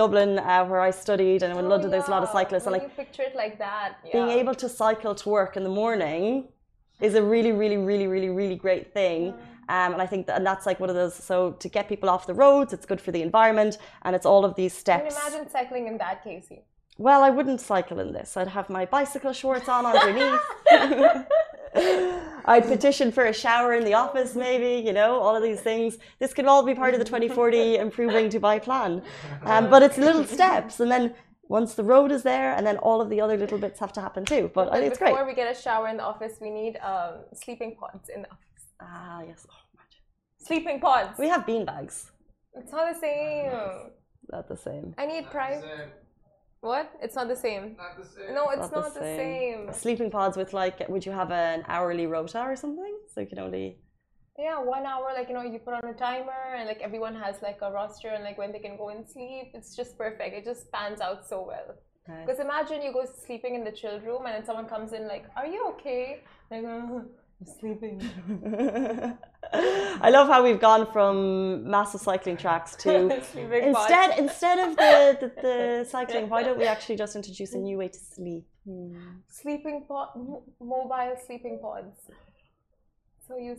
dublin 0.00 0.30
uh, 0.38 0.64
where 0.70 0.82
i 0.88 0.92
studied 1.04 1.40
and 1.44 1.50
in 1.52 1.64
Oh, 1.64 1.72
london 1.72 1.88
there's 1.92 2.10
a 2.12 2.14
lot 2.16 2.22
of 2.26 2.30
yeah. 2.30 2.40
cyclists 2.40 2.66
and 2.66 2.74
like 2.76 2.86
you 2.88 2.96
picture 3.04 3.24
it 3.30 3.36
like 3.44 3.56
that, 3.66 3.88
yeah. 3.92 4.12
being 4.16 4.30
able 4.40 4.56
to 4.62 4.68
cycle 4.82 5.14
to 5.22 5.26
work 5.38 5.52
in 5.58 5.62
the 5.68 5.74
morning 5.82 6.24
is 7.02 7.14
a 7.16 7.22
really, 7.22 7.52
really, 7.52 7.76
really, 7.76 8.06
really, 8.06 8.30
really 8.30 8.54
great 8.54 8.94
thing. 8.94 9.34
Um, 9.68 9.92
and 9.94 10.02
I 10.02 10.06
think 10.06 10.26
that, 10.26 10.36
and 10.36 10.46
that's 10.46 10.66
like 10.66 10.80
one 10.80 10.90
of 10.90 10.96
those. 10.96 11.14
So 11.14 11.52
to 11.52 11.68
get 11.68 11.88
people 11.88 12.08
off 12.10 12.26
the 12.26 12.34
roads, 12.34 12.72
it's 12.72 12.86
good 12.86 13.00
for 13.00 13.12
the 13.12 13.22
environment, 13.22 13.78
and 14.02 14.14
it's 14.16 14.26
all 14.26 14.44
of 14.44 14.54
these 14.54 14.72
steps. 14.72 15.14
Can 15.14 15.22
you 15.24 15.28
imagine 15.28 15.50
cycling 15.50 15.86
in 15.86 15.98
that, 15.98 16.22
Casey? 16.24 16.62
Well, 16.98 17.22
I 17.22 17.30
wouldn't 17.30 17.60
cycle 17.60 17.98
in 18.00 18.12
this. 18.12 18.36
I'd 18.36 18.48
have 18.48 18.68
my 18.68 18.84
bicycle 18.84 19.32
shorts 19.32 19.68
on 19.68 19.86
underneath. 19.86 20.40
I'd 22.44 22.64
petition 22.64 23.10
for 23.10 23.24
a 23.24 23.32
shower 23.32 23.72
in 23.72 23.84
the 23.84 23.94
office, 23.94 24.34
maybe, 24.34 24.86
you 24.86 24.92
know, 24.92 25.18
all 25.18 25.34
of 25.34 25.42
these 25.42 25.60
things. 25.60 25.98
This 26.18 26.34
could 26.34 26.44
all 26.44 26.62
be 26.62 26.74
part 26.74 26.92
of 26.92 26.98
the 26.98 27.04
2040 27.04 27.76
Improving 27.76 28.28
Dubai 28.28 28.62
plan. 28.62 29.02
Um, 29.44 29.70
but 29.70 29.82
it's 29.82 29.96
little 29.96 30.24
steps. 30.24 30.80
And 30.80 30.90
then 30.90 31.14
once 31.48 31.74
the 31.74 31.84
road 31.84 32.10
is 32.12 32.22
there, 32.22 32.54
and 32.56 32.66
then 32.66 32.76
all 32.78 33.00
of 33.00 33.08
the 33.08 33.20
other 33.20 33.36
little 33.36 33.58
bits 33.58 33.78
have 33.80 33.92
to 33.94 34.00
happen 34.00 34.24
too. 34.24 34.50
But 34.52 34.72
I 34.72 34.80
think 34.80 34.92
it's 34.92 34.98
Before 34.98 35.26
we 35.26 35.34
get 35.34 35.50
a 35.56 35.58
shower 35.58 35.88
in 35.88 35.96
the 35.96 36.04
office, 36.04 36.34
we 36.40 36.50
need 36.50 36.76
um, 36.78 37.14
sleeping 37.32 37.74
pods 37.76 38.08
in 38.14 38.22
the 38.22 38.30
office. 38.30 38.51
Ah, 38.82 39.20
yes. 39.26 39.46
Oh, 39.50 39.54
imagine. 39.74 40.02
Sleeping 40.38 40.80
pods. 40.80 41.18
We 41.18 41.28
have 41.28 41.46
bean 41.46 41.64
bags. 41.64 42.10
It's 42.54 42.72
not 42.72 42.92
the 42.92 42.98
same. 42.98 43.52
Not 44.30 44.48
the 44.48 44.56
same. 44.56 44.94
I 44.98 45.06
need 45.06 45.30
private. 45.30 45.64
What? 46.60 46.90
It's 47.02 47.16
not 47.16 47.28
the 47.28 47.36
same. 47.36 47.76
Not 47.78 47.96
the 47.96 48.04
same. 48.04 48.34
No, 48.34 48.50
it's 48.50 48.72
not, 48.72 48.94
the 48.94 49.00
same. 49.00 49.72
Sleeping 49.72 50.10
pods 50.10 50.36
with 50.36 50.52
like, 50.52 50.88
would 50.88 51.04
you 51.04 51.12
have 51.12 51.30
an 51.30 51.64
hourly 51.66 52.06
rota 52.06 52.40
or 52.40 52.56
something? 52.56 52.94
So 53.12 53.20
you 53.20 53.26
can 53.26 53.38
only. 53.38 53.78
Yeah, 54.38 54.58
one 54.62 54.86
hour, 54.86 55.08
like, 55.14 55.28
you 55.28 55.34
know, 55.34 55.42
you 55.42 55.58
put 55.58 55.74
on 55.74 55.84
a 55.84 55.92
timer 55.92 56.54
and 56.56 56.66
like 56.66 56.80
everyone 56.80 57.14
has 57.16 57.42
like 57.42 57.58
a 57.62 57.70
roster 57.70 58.08
and 58.08 58.24
like 58.24 58.38
when 58.38 58.52
they 58.52 58.60
can 58.60 58.76
go 58.76 58.88
and 58.90 59.06
sleep. 59.08 59.52
It's 59.54 59.76
just 59.76 59.98
perfect. 59.98 60.34
It 60.34 60.44
just 60.44 60.70
pans 60.72 61.00
out 61.00 61.28
so 61.28 61.44
well. 61.46 61.76
Okay. 62.08 62.24
Because 62.24 62.40
imagine 62.40 62.82
you 62.82 62.92
go 62.92 63.04
sleeping 63.26 63.54
in 63.54 63.64
the 63.64 63.72
chill 63.72 64.00
room 64.00 64.26
and 64.26 64.34
then 64.34 64.44
someone 64.44 64.66
comes 64.66 64.92
in 64.92 65.06
like, 65.06 65.26
Are 65.36 65.46
you 65.46 65.66
okay? 65.72 66.24
Like, 66.50 66.64
"Uh, 66.72 67.00
I'm 67.42 67.54
sleeping. 67.58 68.00
I 69.52 70.10
love 70.10 70.28
how 70.28 70.44
we've 70.44 70.60
gone 70.60 70.90
from 70.92 71.68
massive 71.68 72.00
cycling 72.00 72.36
tracks 72.36 72.76
to 72.76 72.90
instead 73.36 74.18
instead 74.18 74.58
of 74.68 74.76
the, 74.76 75.18
the, 75.20 75.42
the 75.42 75.84
cycling. 75.90 76.28
Why 76.28 76.42
don't 76.42 76.58
we 76.58 76.64
actually 76.64 76.96
just 76.96 77.16
introduce 77.16 77.52
a 77.54 77.58
new 77.58 77.78
way 77.78 77.88
to 77.88 77.98
sleep? 77.98 78.46
Hmm. 78.64 78.94
sleeping 79.28 79.86
pod, 79.88 80.10
mobile 80.60 81.16
sleeping 81.26 81.58
pods. 81.60 81.96
So 83.26 83.36
you 83.36 83.56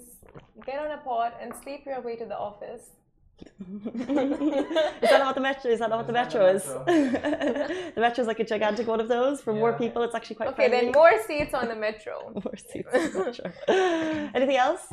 get 0.65 0.79
on 0.79 0.91
a 0.91 0.97
pod 0.99 1.33
and 1.41 1.53
sleep 1.61 1.81
your 1.85 1.99
way 2.01 2.15
to 2.15 2.25
the 2.25 2.37
office. 2.37 2.91
Is 3.41 5.09
that 5.09 5.19
not 5.19 5.25
what 5.27 5.35
the 5.35 5.41
metro 5.41 5.71
is? 5.71 5.79
That 5.79 5.89
not 5.89 5.97
what 5.97 6.07
the 6.07 6.13
That's 6.13 6.33
metro 6.33 6.47
is? 6.55 6.63
the 6.63 7.91
the 7.95 8.01
metro 8.01 8.21
is 8.23 8.27
like 8.27 8.39
a 8.39 8.43
gigantic 8.45 8.87
one 8.87 8.99
of 8.99 9.07
those 9.07 9.41
for 9.41 9.53
more 9.53 9.73
people. 9.73 10.01
It's 10.03 10.15
actually 10.15 10.35
quite 10.37 10.49
Okay, 10.49 10.67
friendly. 10.69 10.91
then 10.91 10.91
more 10.93 11.11
seats 11.27 11.53
on 11.53 11.67
the 11.67 11.75
metro. 11.75 12.31
more 12.43 12.55
seats. 12.55 12.87
in 12.93 13.11
the 13.13 13.19
metro. 13.25 13.51
Anything 14.35 14.57
else? 14.57 14.85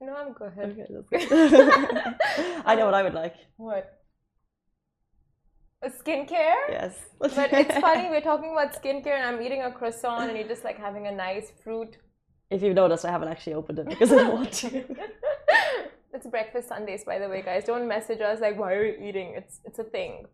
No, 0.00 0.14
I'm 0.14 0.32
good. 0.32 0.52
Okay, 0.58 0.84
that's 0.90 1.08
good. 1.30 2.14
I 2.66 2.74
know 2.74 2.86
what 2.86 2.94
I 2.94 3.02
would 3.02 3.14
like. 3.14 3.34
What? 3.56 3.98
A 5.82 5.90
skincare? 5.90 6.54
Yes. 6.70 6.94
But 7.18 7.32
it's 7.36 7.78
funny, 7.78 8.08
we're 8.08 8.20
talking 8.20 8.52
about 8.52 8.72
skincare 8.80 9.16
and 9.18 9.24
I'm 9.36 9.42
eating 9.42 9.62
a 9.62 9.72
croissant 9.72 10.28
and 10.28 10.38
you're 10.38 10.46
just 10.48 10.64
like 10.64 10.78
having 10.78 11.06
a 11.08 11.12
nice 11.12 11.50
fruit. 11.62 11.96
If 12.50 12.62
you've 12.62 12.74
noticed, 12.74 13.04
I 13.04 13.10
haven't 13.10 13.28
actually 13.28 13.54
opened 13.54 13.78
it 13.80 13.88
because 13.88 14.12
I 14.12 14.16
don't 14.16 14.34
want 14.34 14.52
to. 14.52 14.84
It's 16.22 16.30
breakfast 16.30 16.68
Sundays, 16.68 17.04
by 17.04 17.18
the 17.18 17.28
way, 17.28 17.42
guys. 17.42 17.64
Don't 17.64 17.88
message 17.88 18.20
us 18.20 18.40
like, 18.40 18.56
why 18.58 18.72
are 18.74 18.84
you 18.84 19.08
eating? 19.08 19.34
It's 19.36 19.60
it's 19.64 19.78
a 19.78 19.84
thing. 19.84 20.26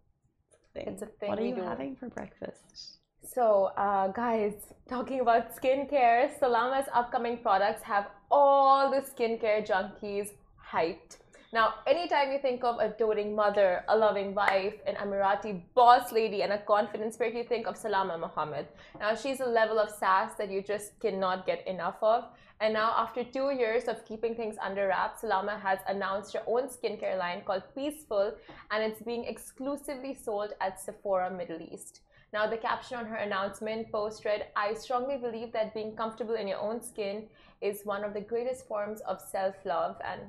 It's 0.75 1.03
a 1.03 1.07
thing 1.07 1.31
What 1.31 1.39
are 1.41 1.45
you 1.45 1.57
do. 1.57 1.63
having 1.63 1.97
for 1.97 2.09
breakfast? 2.09 2.99
So, 3.35 3.71
uh, 3.77 4.09
guys, 4.09 4.53
talking 4.89 5.21
about 5.21 5.57
skincare, 5.57 6.39
Salama's 6.39 6.87
upcoming 6.95 7.39
products 7.39 7.83
have 7.83 8.07
all 8.31 8.91
the 8.91 9.01
skincare 9.01 9.67
junkies 9.67 10.29
hyped. 10.73 11.17
Now, 11.51 11.77
anytime 11.87 12.31
you 12.31 12.39
think 12.39 12.63
of 12.63 12.79
a 12.79 12.91
doting 12.91 13.35
mother, 13.35 13.83
a 13.89 13.97
loving 13.97 14.35
wife, 14.35 14.75
an 14.87 14.97
Emirati 14.97 15.63
boss 15.75 16.13
lady, 16.13 16.43
and 16.43 16.53
a 16.53 16.59
confident 16.59 17.15
spirit, 17.15 17.35
you 17.35 17.43
think 17.43 17.67
of 17.67 17.75
Salama 17.75 18.19
Muhammad. 18.19 18.67
Now, 19.01 19.15
she's 19.15 19.41
a 19.41 19.47
level 19.47 19.79
of 19.79 19.89
sass 19.89 20.35
that 20.35 20.51
you 20.51 20.61
just 20.61 21.01
cannot 21.01 21.47
get 21.47 21.67
enough 21.67 21.97
of. 22.03 22.25
And 22.61 22.75
now, 22.75 22.93
after 22.99 23.25
two 23.25 23.51
years 23.51 23.85
of 23.85 24.05
keeping 24.05 24.35
things 24.35 24.57
under 24.61 24.89
wraps, 24.89 25.23
Salama 25.23 25.59
has 25.59 25.79
announced 25.89 26.35
her 26.35 26.43
own 26.47 26.69
skincare 26.69 27.17
line 27.17 27.41
called 27.47 27.63
Peaceful, 27.75 28.35
and 28.71 28.83
it's 28.85 29.01
being 29.01 29.25
exclusively 29.25 30.13
sold 30.13 30.53
at 30.61 30.79
Sephora 30.79 31.31
Middle 31.31 31.63
East. 31.63 32.03
Now, 32.35 32.47
the 32.47 32.59
caption 32.59 32.99
on 32.99 33.07
her 33.07 33.17
announcement 33.17 33.91
post 33.91 34.27
read 34.27 34.49
I 34.55 34.75
strongly 34.75 35.17
believe 35.17 35.53
that 35.53 35.73
being 35.73 35.97
comfortable 35.97 36.35
in 36.35 36.47
your 36.47 36.61
own 36.61 36.83
skin 36.83 37.27
is 37.63 37.87
one 37.87 38.05
of 38.05 38.13
the 38.13 38.21
greatest 38.21 38.69
forms 38.69 39.01
of 39.01 39.19
self 39.19 39.55
love, 39.65 39.97
and 40.05 40.21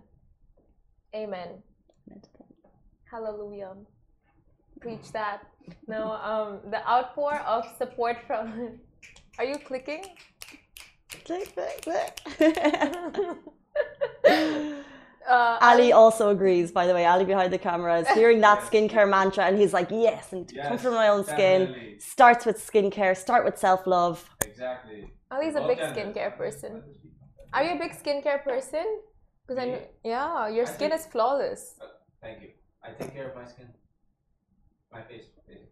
amen. 1.16 1.64
Hallelujah. 3.12 3.76
Preach 4.82 5.12
that. 5.12 5.42
No, 5.88 6.12
um, 6.14 6.60
the 6.72 6.88
outpour 6.90 7.40
of 7.46 7.66
support 7.78 8.18
from. 8.28 8.80
Are 9.40 9.46
you 9.46 9.58
clicking? 9.60 10.04
Click, 11.26 11.54
click, 11.54 11.82
click. 11.84 12.20
Uh, 15.28 15.58
Ali 15.62 15.92
also 15.92 16.30
agrees, 16.30 16.72
by 16.72 16.88
the 16.88 16.94
way. 16.94 17.06
Ali 17.06 17.24
behind 17.26 17.54
the 17.54 17.58
camera 17.60 18.00
is 18.00 18.08
hearing 18.10 18.42
that 18.42 18.60
skincare 18.72 19.08
mantra 19.08 19.46
and 19.46 19.58
he's 19.60 19.74
like, 19.74 19.92
yes, 19.92 20.34
and 20.34 20.48
to 20.48 20.56
be 20.56 20.60
Yes, 20.60 20.68
comfortable 20.68 20.96
in 20.96 21.02
my 21.04 21.08
own 21.10 21.24
skin. 21.24 21.66
definitely. 21.68 21.96
Starts 22.00 22.46
with 22.46 22.58
skincare, 22.58 23.16
start 23.16 23.46
with 23.46 23.58
self 23.58 23.86
love. 23.86 24.28
Exactly. 24.42 25.06
Ali's 25.32 25.56
a 25.56 25.60
Both 25.60 25.68
big 25.68 25.80
skincare 25.80 26.36
person. 26.36 26.82
Are 27.54 27.64
you 27.64 27.76
a 27.76 27.80
big 27.80 27.92
skincare 27.92 28.44
person? 28.44 28.86
Because 29.50 29.64
I 29.64 29.66
know, 29.66 29.82
yeah, 30.04 30.48
your 30.48 30.68
I 30.68 30.70
skin 30.70 30.92
think- 30.92 31.02
is 31.02 31.08
flawless. 31.08 31.80
Uh, 31.82 31.86
thank 32.22 32.40
you. 32.44 32.50
I 32.84 32.92
take 32.92 33.14
care 33.16 33.30
of 33.32 33.36
my 33.36 33.46
skin. 33.46 33.66
My 34.94 35.02
face. 35.02 35.26
face. 35.48 35.66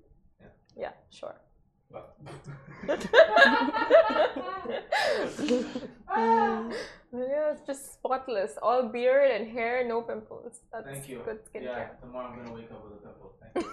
Yeah, 0.76 0.94
sure. 1.12 1.36
But 1.92 2.18
yeah, 6.18 7.52
it's 7.54 7.62
just 7.68 7.94
spotless, 7.94 8.58
all 8.64 8.90
beard 8.90 9.30
and 9.30 9.48
hair, 9.48 9.88
no 9.88 10.02
pimples. 10.02 10.62
That's 10.74 10.88
Thank 10.88 11.08
you. 11.08 11.22
good 11.24 11.46
skincare. 11.46 11.64
Yeah, 11.64 11.90
tomorrow 12.02 12.30
I'm 12.30 12.38
gonna 12.40 12.54
wake 12.56 12.72
up 12.72 12.84
with 12.84 12.94
a 12.98 13.02
pimple. 13.06 13.36
Thank 13.42 13.54
you. 13.62 13.72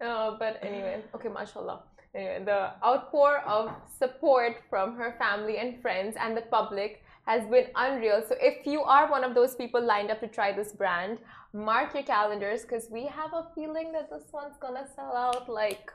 oh, 0.00 0.36
but 0.38 0.58
anyway, 0.62 1.02
okay, 1.14 1.28
mashallah. 1.28 1.82
Anyway, 2.14 2.42
the 2.44 2.70
outpour 2.84 3.38
of 3.46 3.70
support 3.98 4.56
from 4.70 4.96
her 4.96 5.16
family 5.18 5.58
and 5.58 5.80
friends 5.82 6.16
and 6.18 6.36
the 6.36 6.42
public 6.42 7.02
has 7.26 7.44
been 7.48 7.66
unreal. 7.74 8.22
So 8.28 8.36
if 8.40 8.66
you 8.66 8.82
are 8.82 9.10
one 9.10 9.24
of 9.24 9.34
those 9.34 9.54
people 9.56 9.82
lined 9.82 10.10
up 10.10 10.20
to 10.20 10.28
try 10.28 10.52
this 10.52 10.72
brand, 10.72 11.18
mark 11.52 11.94
your 11.94 12.02
calendars 12.04 12.62
because 12.62 12.88
we 12.90 13.06
have 13.06 13.32
a 13.32 13.46
feeling 13.54 13.90
that 13.92 14.10
this 14.10 14.24
one's 14.32 14.56
gonna 14.60 14.86
sell 14.94 15.16
out 15.16 15.48
like 15.48 15.90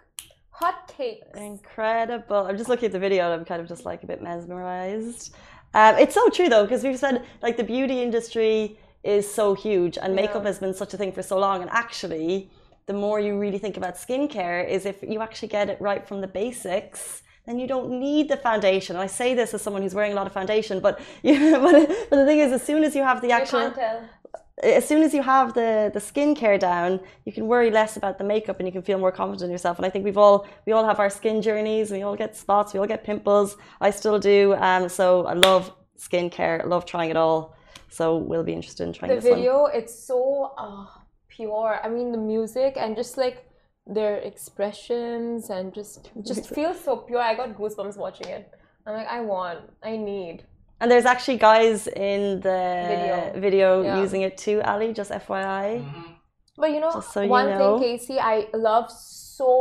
hotcakes. 0.53 1.35
Incredible. 1.35 2.37
I'm 2.47 2.57
just 2.57 2.69
looking 2.69 2.87
at 2.87 2.91
the 2.91 2.99
video 2.99 3.25
and 3.31 3.33
I'm 3.39 3.45
kind 3.45 3.61
of 3.61 3.67
just 3.67 3.85
like 3.85 4.03
a 4.03 4.07
bit 4.07 4.21
mesmerized. 4.21 5.33
Um, 5.73 5.95
it's 5.97 6.15
so 6.15 6.29
true 6.29 6.49
though, 6.49 6.63
because 6.63 6.83
we've 6.83 6.97
said 6.97 7.23
like 7.41 7.55
the 7.57 7.63
beauty 7.63 8.01
industry 8.01 8.77
is 9.03 9.31
so 9.31 9.53
huge 9.53 9.97
and 9.97 10.15
makeup 10.15 10.41
Yeah. 10.43 10.47
has 10.49 10.59
been 10.59 10.73
such 10.73 10.93
a 10.93 10.97
thing 10.97 11.11
for 11.13 11.21
so 11.23 11.37
long. 11.37 11.61
And 11.61 11.69
actually, 11.71 12.49
the 12.89 12.93
more 12.93 13.19
you 13.19 13.37
really 13.37 13.59
think 13.59 13.77
about 13.77 13.93
skincare 13.93 14.67
is 14.67 14.83
if 14.87 14.97
you 15.03 15.21
actually 15.21 15.47
get 15.47 15.69
it 15.69 15.79
right 15.79 16.07
from 16.07 16.21
the 16.21 16.31
basics. 16.41 17.21
Then 17.45 17.59
you 17.59 17.67
don't 17.67 17.89
need 18.07 18.29
the 18.29 18.37
foundation. 18.37 18.95
And 18.95 19.03
I 19.03 19.07
say 19.07 19.35
this 19.35 19.53
as 19.53 19.61
someone 19.61 19.83
who's 19.83 19.93
wearing 19.93 20.13
a 20.13 20.15
lot 20.15 20.25
of 20.25 20.33
foundation, 20.33 20.79
but 20.79 20.99
you, 21.23 21.51
but, 21.65 21.87
but 22.09 22.15
the 22.21 22.25
thing 22.25 22.39
is, 22.39 22.51
as 22.51 22.63
soon 22.63 22.83
as 22.83 22.95
you 22.95 23.03
have 23.03 23.21
the 23.21 23.31
actual, 23.31 23.71
as 24.63 24.87
soon 24.87 25.03
as 25.03 25.13
you 25.13 25.21
have 25.21 25.53
the 25.53 25.91
the 25.93 26.03
skincare 26.09 26.59
down, 26.59 26.99
you 27.25 27.31
can 27.31 27.45
worry 27.53 27.69
less 27.79 27.95
about 27.95 28.17
the 28.17 28.23
makeup 28.33 28.55
and 28.59 28.67
you 28.67 28.73
can 28.77 28.81
feel 28.81 28.99
more 29.05 29.11
confident 29.11 29.45
in 29.49 29.51
yourself. 29.51 29.77
And 29.77 29.85
I 29.85 29.91
think 29.91 30.03
we've 30.03 30.21
all 30.25 30.47
we 30.65 30.73
all 30.73 30.85
have 30.91 30.99
our 30.99 31.11
skin 31.19 31.43
journeys. 31.47 31.91
We 31.91 32.01
all 32.01 32.17
get 32.23 32.35
spots. 32.35 32.73
We 32.73 32.79
all 32.79 32.91
get 32.95 33.03
pimples. 33.03 33.55
I 33.87 33.91
still 33.91 34.17
do. 34.17 34.55
Um, 34.55 34.89
so 34.89 35.27
I 35.27 35.33
love 35.33 35.61
skincare. 36.05 36.57
I 36.63 36.65
love 36.65 36.85
trying 36.85 37.11
it 37.11 37.17
all. 37.17 37.55
So 37.89 38.17
we'll 38.17 38.47
be 38.51 38.53
interested 38.53 38.83
in 38.87 38.93
trying 38.93 39.09
The 39.09 39.21
this 39.21 39.35
video, 39.35 39.65
it's 39.65 39.95
so 40.07 40.53
uh, 40.57 40.85
pure. 41.39 41.71
I 41.85 41.87
mean, 41.95 42.07
the 42.17 42.23
music 42.33 42.71
and 42.81 42.89
just 43.01 43.13
like 43.23 43.37
their 43.97 44.15
expressions 44.31 45.49
and 45.55 45.65
just 45.79 46.11
just 46.29 46.43
feels 46.55 46.77
so 46.87 46.93
pure. 47.07 47.21
I 47.31 47.33
got 47.41 47.49
goosebumps 47.59 47.97
watching 48.05 48.27
it. 48.37 48.43
I'm 48.85 48.93
like, 48.99 49.07
I 49.17 49.19
want, 49.33 49.59
I 49.91 49.93
need. 50.11 50.37
And 50.79 50.87
there's 50.91 51.05
actually 51.13 51.37
guys 51.51 51.79
in 52.11 52.21
the 52.47 52.61
Video. 52.93 53.17
video, 53.45 53.69
Yeah. 53.81 54.01
using 54.03 54.21
it 54.27 54.35
too, 54.45 54.57
Ali. 54.71 54.89
Just 55.01 55.11
FYI. 55.11 55.67
Mhm. 55.83 56.15
But 56.61 56.69
you 56.73 56.79
know, 56.83 56.91
Just 56.99 57.11
so 57.15 57.19
you 57.21 57.29
one 57.39 57.49
know. 57.49 57.59
thing, 57.79 57.97
Casey, 57.97 58.17
I 58.33 58.35
love 58.69 58.85
so 59.39 59.51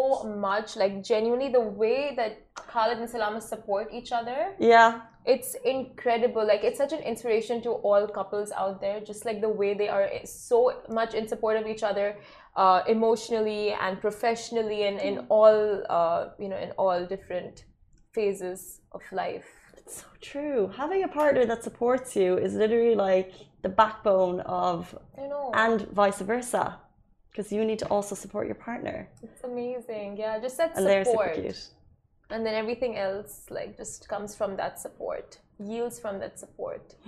much. 0.48 0.68
Like 0.82 0.94
genuinely, 1.12 1.48
the 1.58 1.64
way 1.82 1.98
that 2.18 2.32
Khalid 2.72 2.98
and 3.02 3.08
Salama 3.14 3.40
support 3.40 3.86
each 3.98 4.10
other. 4.18 4.38
Yeah. 4.74 4.90
It's 5.28 5.54
incredible. 5.64 6.46
Like 6.46 6.64
it's 6.64 6.78
such 6.78 6.94
an 6.94 7.00
inspiration 7.00 7.60
to 7.62 7.70
all 7.88 8.08
couples 8.08 8.50
out 8.50 8.80
there. 8.80 8.98
Just 9.00 9.26
like 9.26 9.42
the 9.42 9.48
way 9.60 9.74
they 9.74 9.88
are 9.88 10.08
so 10.24 10.58
much 10.88 11.12
in 11.12 11.28
support 11.28 11.58
of 11.58 11.66
each 11.66 11.82
other, 11.82 12.16
uh, 12.56 12.82
emotionally 12.88 13.72
and 13.72 14.00
professionally, 14.00 14.84
and 14.88 14.98
in 14.98 15.26
all, 15.28 15.82
uh, 15.90 16.30
you 16.38 16.48
know, 16.48 16.56
in 16.56 16.70
all 16.72 17.04
different 17.04 17.64
phases 18.12 18.80
of 18.92 19.02
life. 19.12 19.48
It's 19.76 20.00
so 20.00 20.06
true. 20.22 20.72
Having 20.74 21.04
a 21.04 21.08
partner 21.08 21.44
that 21.44 21.62
supports 21.62 22.16
you 22.16 22.38
is 22.38 22.54
literally 22.54 22.94
like 22.94 23.32
the 23.62 23.68
backbone 23.68 24.40
of 24.40 24.98
I 25.16 25.26
know. 25.26 25.50
and 25.54 25.82
vice 25.88 26.20
versa 26.20 26.78
because 27.30 27.52
you 27.52 27.64
need 27.64 27.78
to 27.78 27.86
also 27.86 28.14
support 28.14 28.46
your 28.46 28.54
partner 28.70 29.08
it's 29.22 29.42
amazing. 29.44 30.16
Yeah, 30.16 30.38
just 30.38 30.56
that 30.58 30.76
and 30.76 30.86
they're 30.86 31.04
super 31.04 31.28
support. 31.28 31.34
cute 31.34 31.68
and 32.30 32.44
then 32.44 32.54
everything 32.54 32.96
else 32.96 33.46
like 33.50 33.76
just 33.76 34.08
comes 34.08 34.34
from 34.34 34.56
that 34.56 34.78
support 34.78 35.38
yields 35.60 35.98
from 35.98 36.18
that 36.20 36.38
support. 36.38 36.94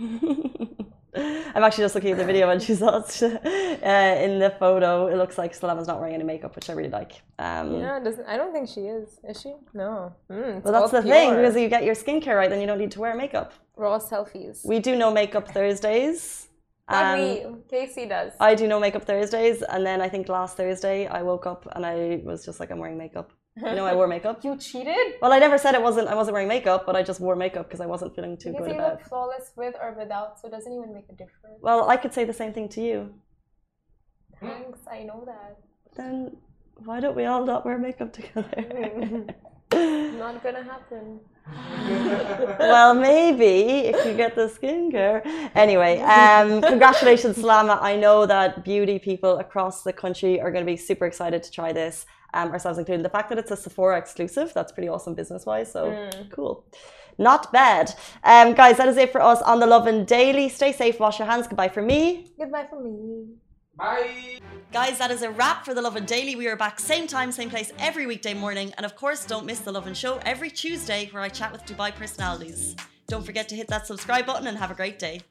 I'm 1.13 1.65
actually 1.65 1.85
just 1.85 1.97
looking 1.97 2.13
at 2.13 2.19
the 2.19 2.25
video 2.25 2.51
and 2.51 2.63
she's 2.63 2.83
also, 2.83 3.27
uh, 3.35 4.15
in 4.25 4.39
the 4.39 4.55
photo. 4.61 5.09
It 5.09 5.17
looks 5.17 5.39
like 5.39 5.55
salama's 5.55 5.89
not 5.89 5.99
wearing 5.99 6.15
any 6.15 6.23
makeup 6.23 6.55
which 6.55 6.71
i 6.71 6.73
really 6.73 6.91
like. 6.91 7.23
Um, 7.39 7.81
yeah 7.81 7.99
doesn't 7.99 8.27
i 8.27 8.37
don't 8.37 8.53
think 8.53 8.69
she 8.69 8.83
is. 8.83 9.19
Is 9.29 9.41
she? 9.41 9.55
No. 9.75 10.15
Mm, 10.31 10.63
well 10.63 10.73
that's 10.73 10.93
the 10.93 11.03
thing 11.03 11.35
because 11.35 11.57
you 11.57 11.69
get 11.69 11.85
your 11.85 11.95
skincare 11.97 12.37
right 12.37 12.51
then 12.51 12.61
you 12.61 12.67
don't 12.67 12.79
need 12.79 12.93
to 12.93 13.01
wear 13.01 13.17
makeup. 13.17 13.53
Raw 13.77 13.99
selfies. 13.99 14.65
We 14.65 14.79
do 14.79 14.95
no 14.95 15.13
makeup 15.13 15.49
thursdays 15.49 16.49
Not 16.91 17.05
Um, 17.15 17.21
me 17.21 17.47
casey 17.71 18.07
does. 18.07 18.33
I 18.41 18.55
do 18.57 18.67
no 18.67 18.81
makeup 18.81 19.05
Thursdays, 19.05 19.63
and 19.63 19.87
then 19.87 20.01
I 20.01 20.09
think 20.09 20.29
last 20.29 20.57
Thursday 20.57 21.07
I 21.07 21.23
woke 21.23 21.47
up 21.47 21.69
and 21.77 21.87
I 21.87 22.21
was 22.25 22.45
just 22.45 22.59
like, 22.59 22.71
I'm 22.73 22.79
wearing 22.79 22.99
makeup. 22.99 23.31
You 23.63 23.75
know, 23.77 23.87
I 23.87 23.95
wore 23.95 24.09
makeup. 24.09 24.43
you 24.45 24.57
cheated 24.57 25.15
Well, 25.23 25.33
I 25.33 25.39
never 25.39 25.59
said 25.59 25.75
it 25.75 25.83
wasn't. 25.83 26.09
I 26.09 26.15
wasn't 26.15 26.35
wearing 26.35 26.49
makeup, 26.49 26.85
but 26.87 26.95
I 26.97 27.03
just 27.03 27.21
wore 27.21 27.37
makeup 27.37 27.67
because 27.69 27.81
I 27.81 27.87
wasn't 27.87 28.15
feeling 28.15 28.37
too 28.37 28.51
because 28.53 28.67
good 28.67 28.75
you 28.77 28.81
about. 28.81 28.93
look 28.99 29.09
flawless 29.09 29.53
with 29.57 29.75
or 29.83 29.95
without 29.99 30.39
so 30.41 30.49
it 30.49 30.53
doesn't 30.53 30.73
even 30.73 30.93
make 30.95 31.07
a 31.09 31.13
difference 31.23 31.59
Well, 31.61 31.89
I 31.89 31.97
could 31.97 32.13
say 32.15 32.25
the 32.25 32.33
same 32.43 32.53
thing 32.53 32.69
to 32.77 32.81
you. 32.81 32.99
thanks 34.41 34.81
i 34.91 35.03
know 35.09 35.21
that 35.33 35.53
Then 35.97 36.37
why 36.87 37.01
don't 37.01 37.17
we 37.21 37.25
all 37.27 37.45
not 37.45 37.65
wear 37.67 37.77
makeup 37.79 38.11
together? 38.13 38.51
not 40.25 40.43
gonna 40.43 40.63
happen 40.75 41.21
well, 42.59 42.95
maybe 42.95 43.55
if 43.93 44.05
you 44.07 44.15
get 44.15 44.35
the 44.37 44.47
skincare. 44.57 45.21
Anyway, 45.55 45.99
um, 46.01 46.61
congratulations, 46.73 47.37
Salama. 47.37 47.79
I 47.83 47.97
know 47.97 48.25
that 48.27 48.65
beauty 48.65 48.99
people 48.99 49.39
across 49.39 49.83
the 49.83 49.93
country 49.93 50.41
are 50.41 50.51
going 50.53 50.65
to 50.65 50.71
be 50.71 50.77
super 50.77 51.07
excited 51.07 51.43
to 51.43 51.51
try 51.51 51.73
this, 51.73 52.07
um, 52.35 52.51
ourselves 52.51 52.79
included. 52.79 53.05
The 53.05 53.11
fact 53.11 53.29
that 53.31 53.39
it's 53.39 53.51
a 53.51 53.57
Sephora 53.57 53.99
exclusive, 53.99 54.53
that's 54.55 54.73
pretty 54.73 54.89
awesome 54.89 55.15
business 55.15 55.47
wise. 55.47 55.73
So 55.73 56.11
cool. 56.31 56.65
Not 57.19 57.53
bad. 57.53 57.95
Um, 58.25 58.55
guys, 58.55 58.79
that 58.79 58.89
is 58.89 58.97
it 58.97 59.13
for 59.13 59.21
us 59.21 59.43
on 59.43 59.61
the 59.61 59.67
Lovin 59.67 60.05
Daily. 60.05 60.49
Stay 60.49 60.73
safe, 60.73 60.99
wash 60.99 61.19
your 61.19 61.29
hands. 61.29 61.47
Goodbye 61.47 61.69
for 61.69 61.83
me. 61.83 62.33
goodbye 62.39 62.67
for 62.71 62.81
me 62.81 63.27
Bye. 63.77 64.39
Guys, 64.73 64.99
that 64.99 65.11
is 65.11 65.23
a 65.23 65.31
wrap 65.31 65.65
for 65.65 65.73
the 65.73 65.81
Lovin 65.81 66.05
Daily. 66.05 66.37
We 66.37 66.49
are 66.49 66.57
back 66.57 66.79
same 66.79 67.07
time, 67.07 67.33
same 67.33 67.49
place 67.49 67.73
every 67.79 68.07
weekday 68.07 68.35
morning. 68.35 68.73
And 68.77 68.85
of 68.85 68.95
course, 68.95 69.25
don't 69.25 69.47
miss 69.47 69.61
the 69.61 69.73
Lovin 69.73 69.95
Show 69.95 70.21
every 70.27 70.51
Tuesday 70.51 71.09
where 71.13 71.23
I 71.23 71.29
chat 71.29 71.51
with 71.51 71.65
Dubai 71.65 71.95
personalities. 71.95 72.77
Don't 73.09 73.25
forget 73.25 73.49
to 73.49 73.57
hit 73.57 73.69
that 73.69 73.87
subscribe 73.87 74.27
button 74.27 74.47
and 74.47 74.59
have 74.59 74.71
a 74.71 74.75
great 74.75 74.99
day. 74.99 75.23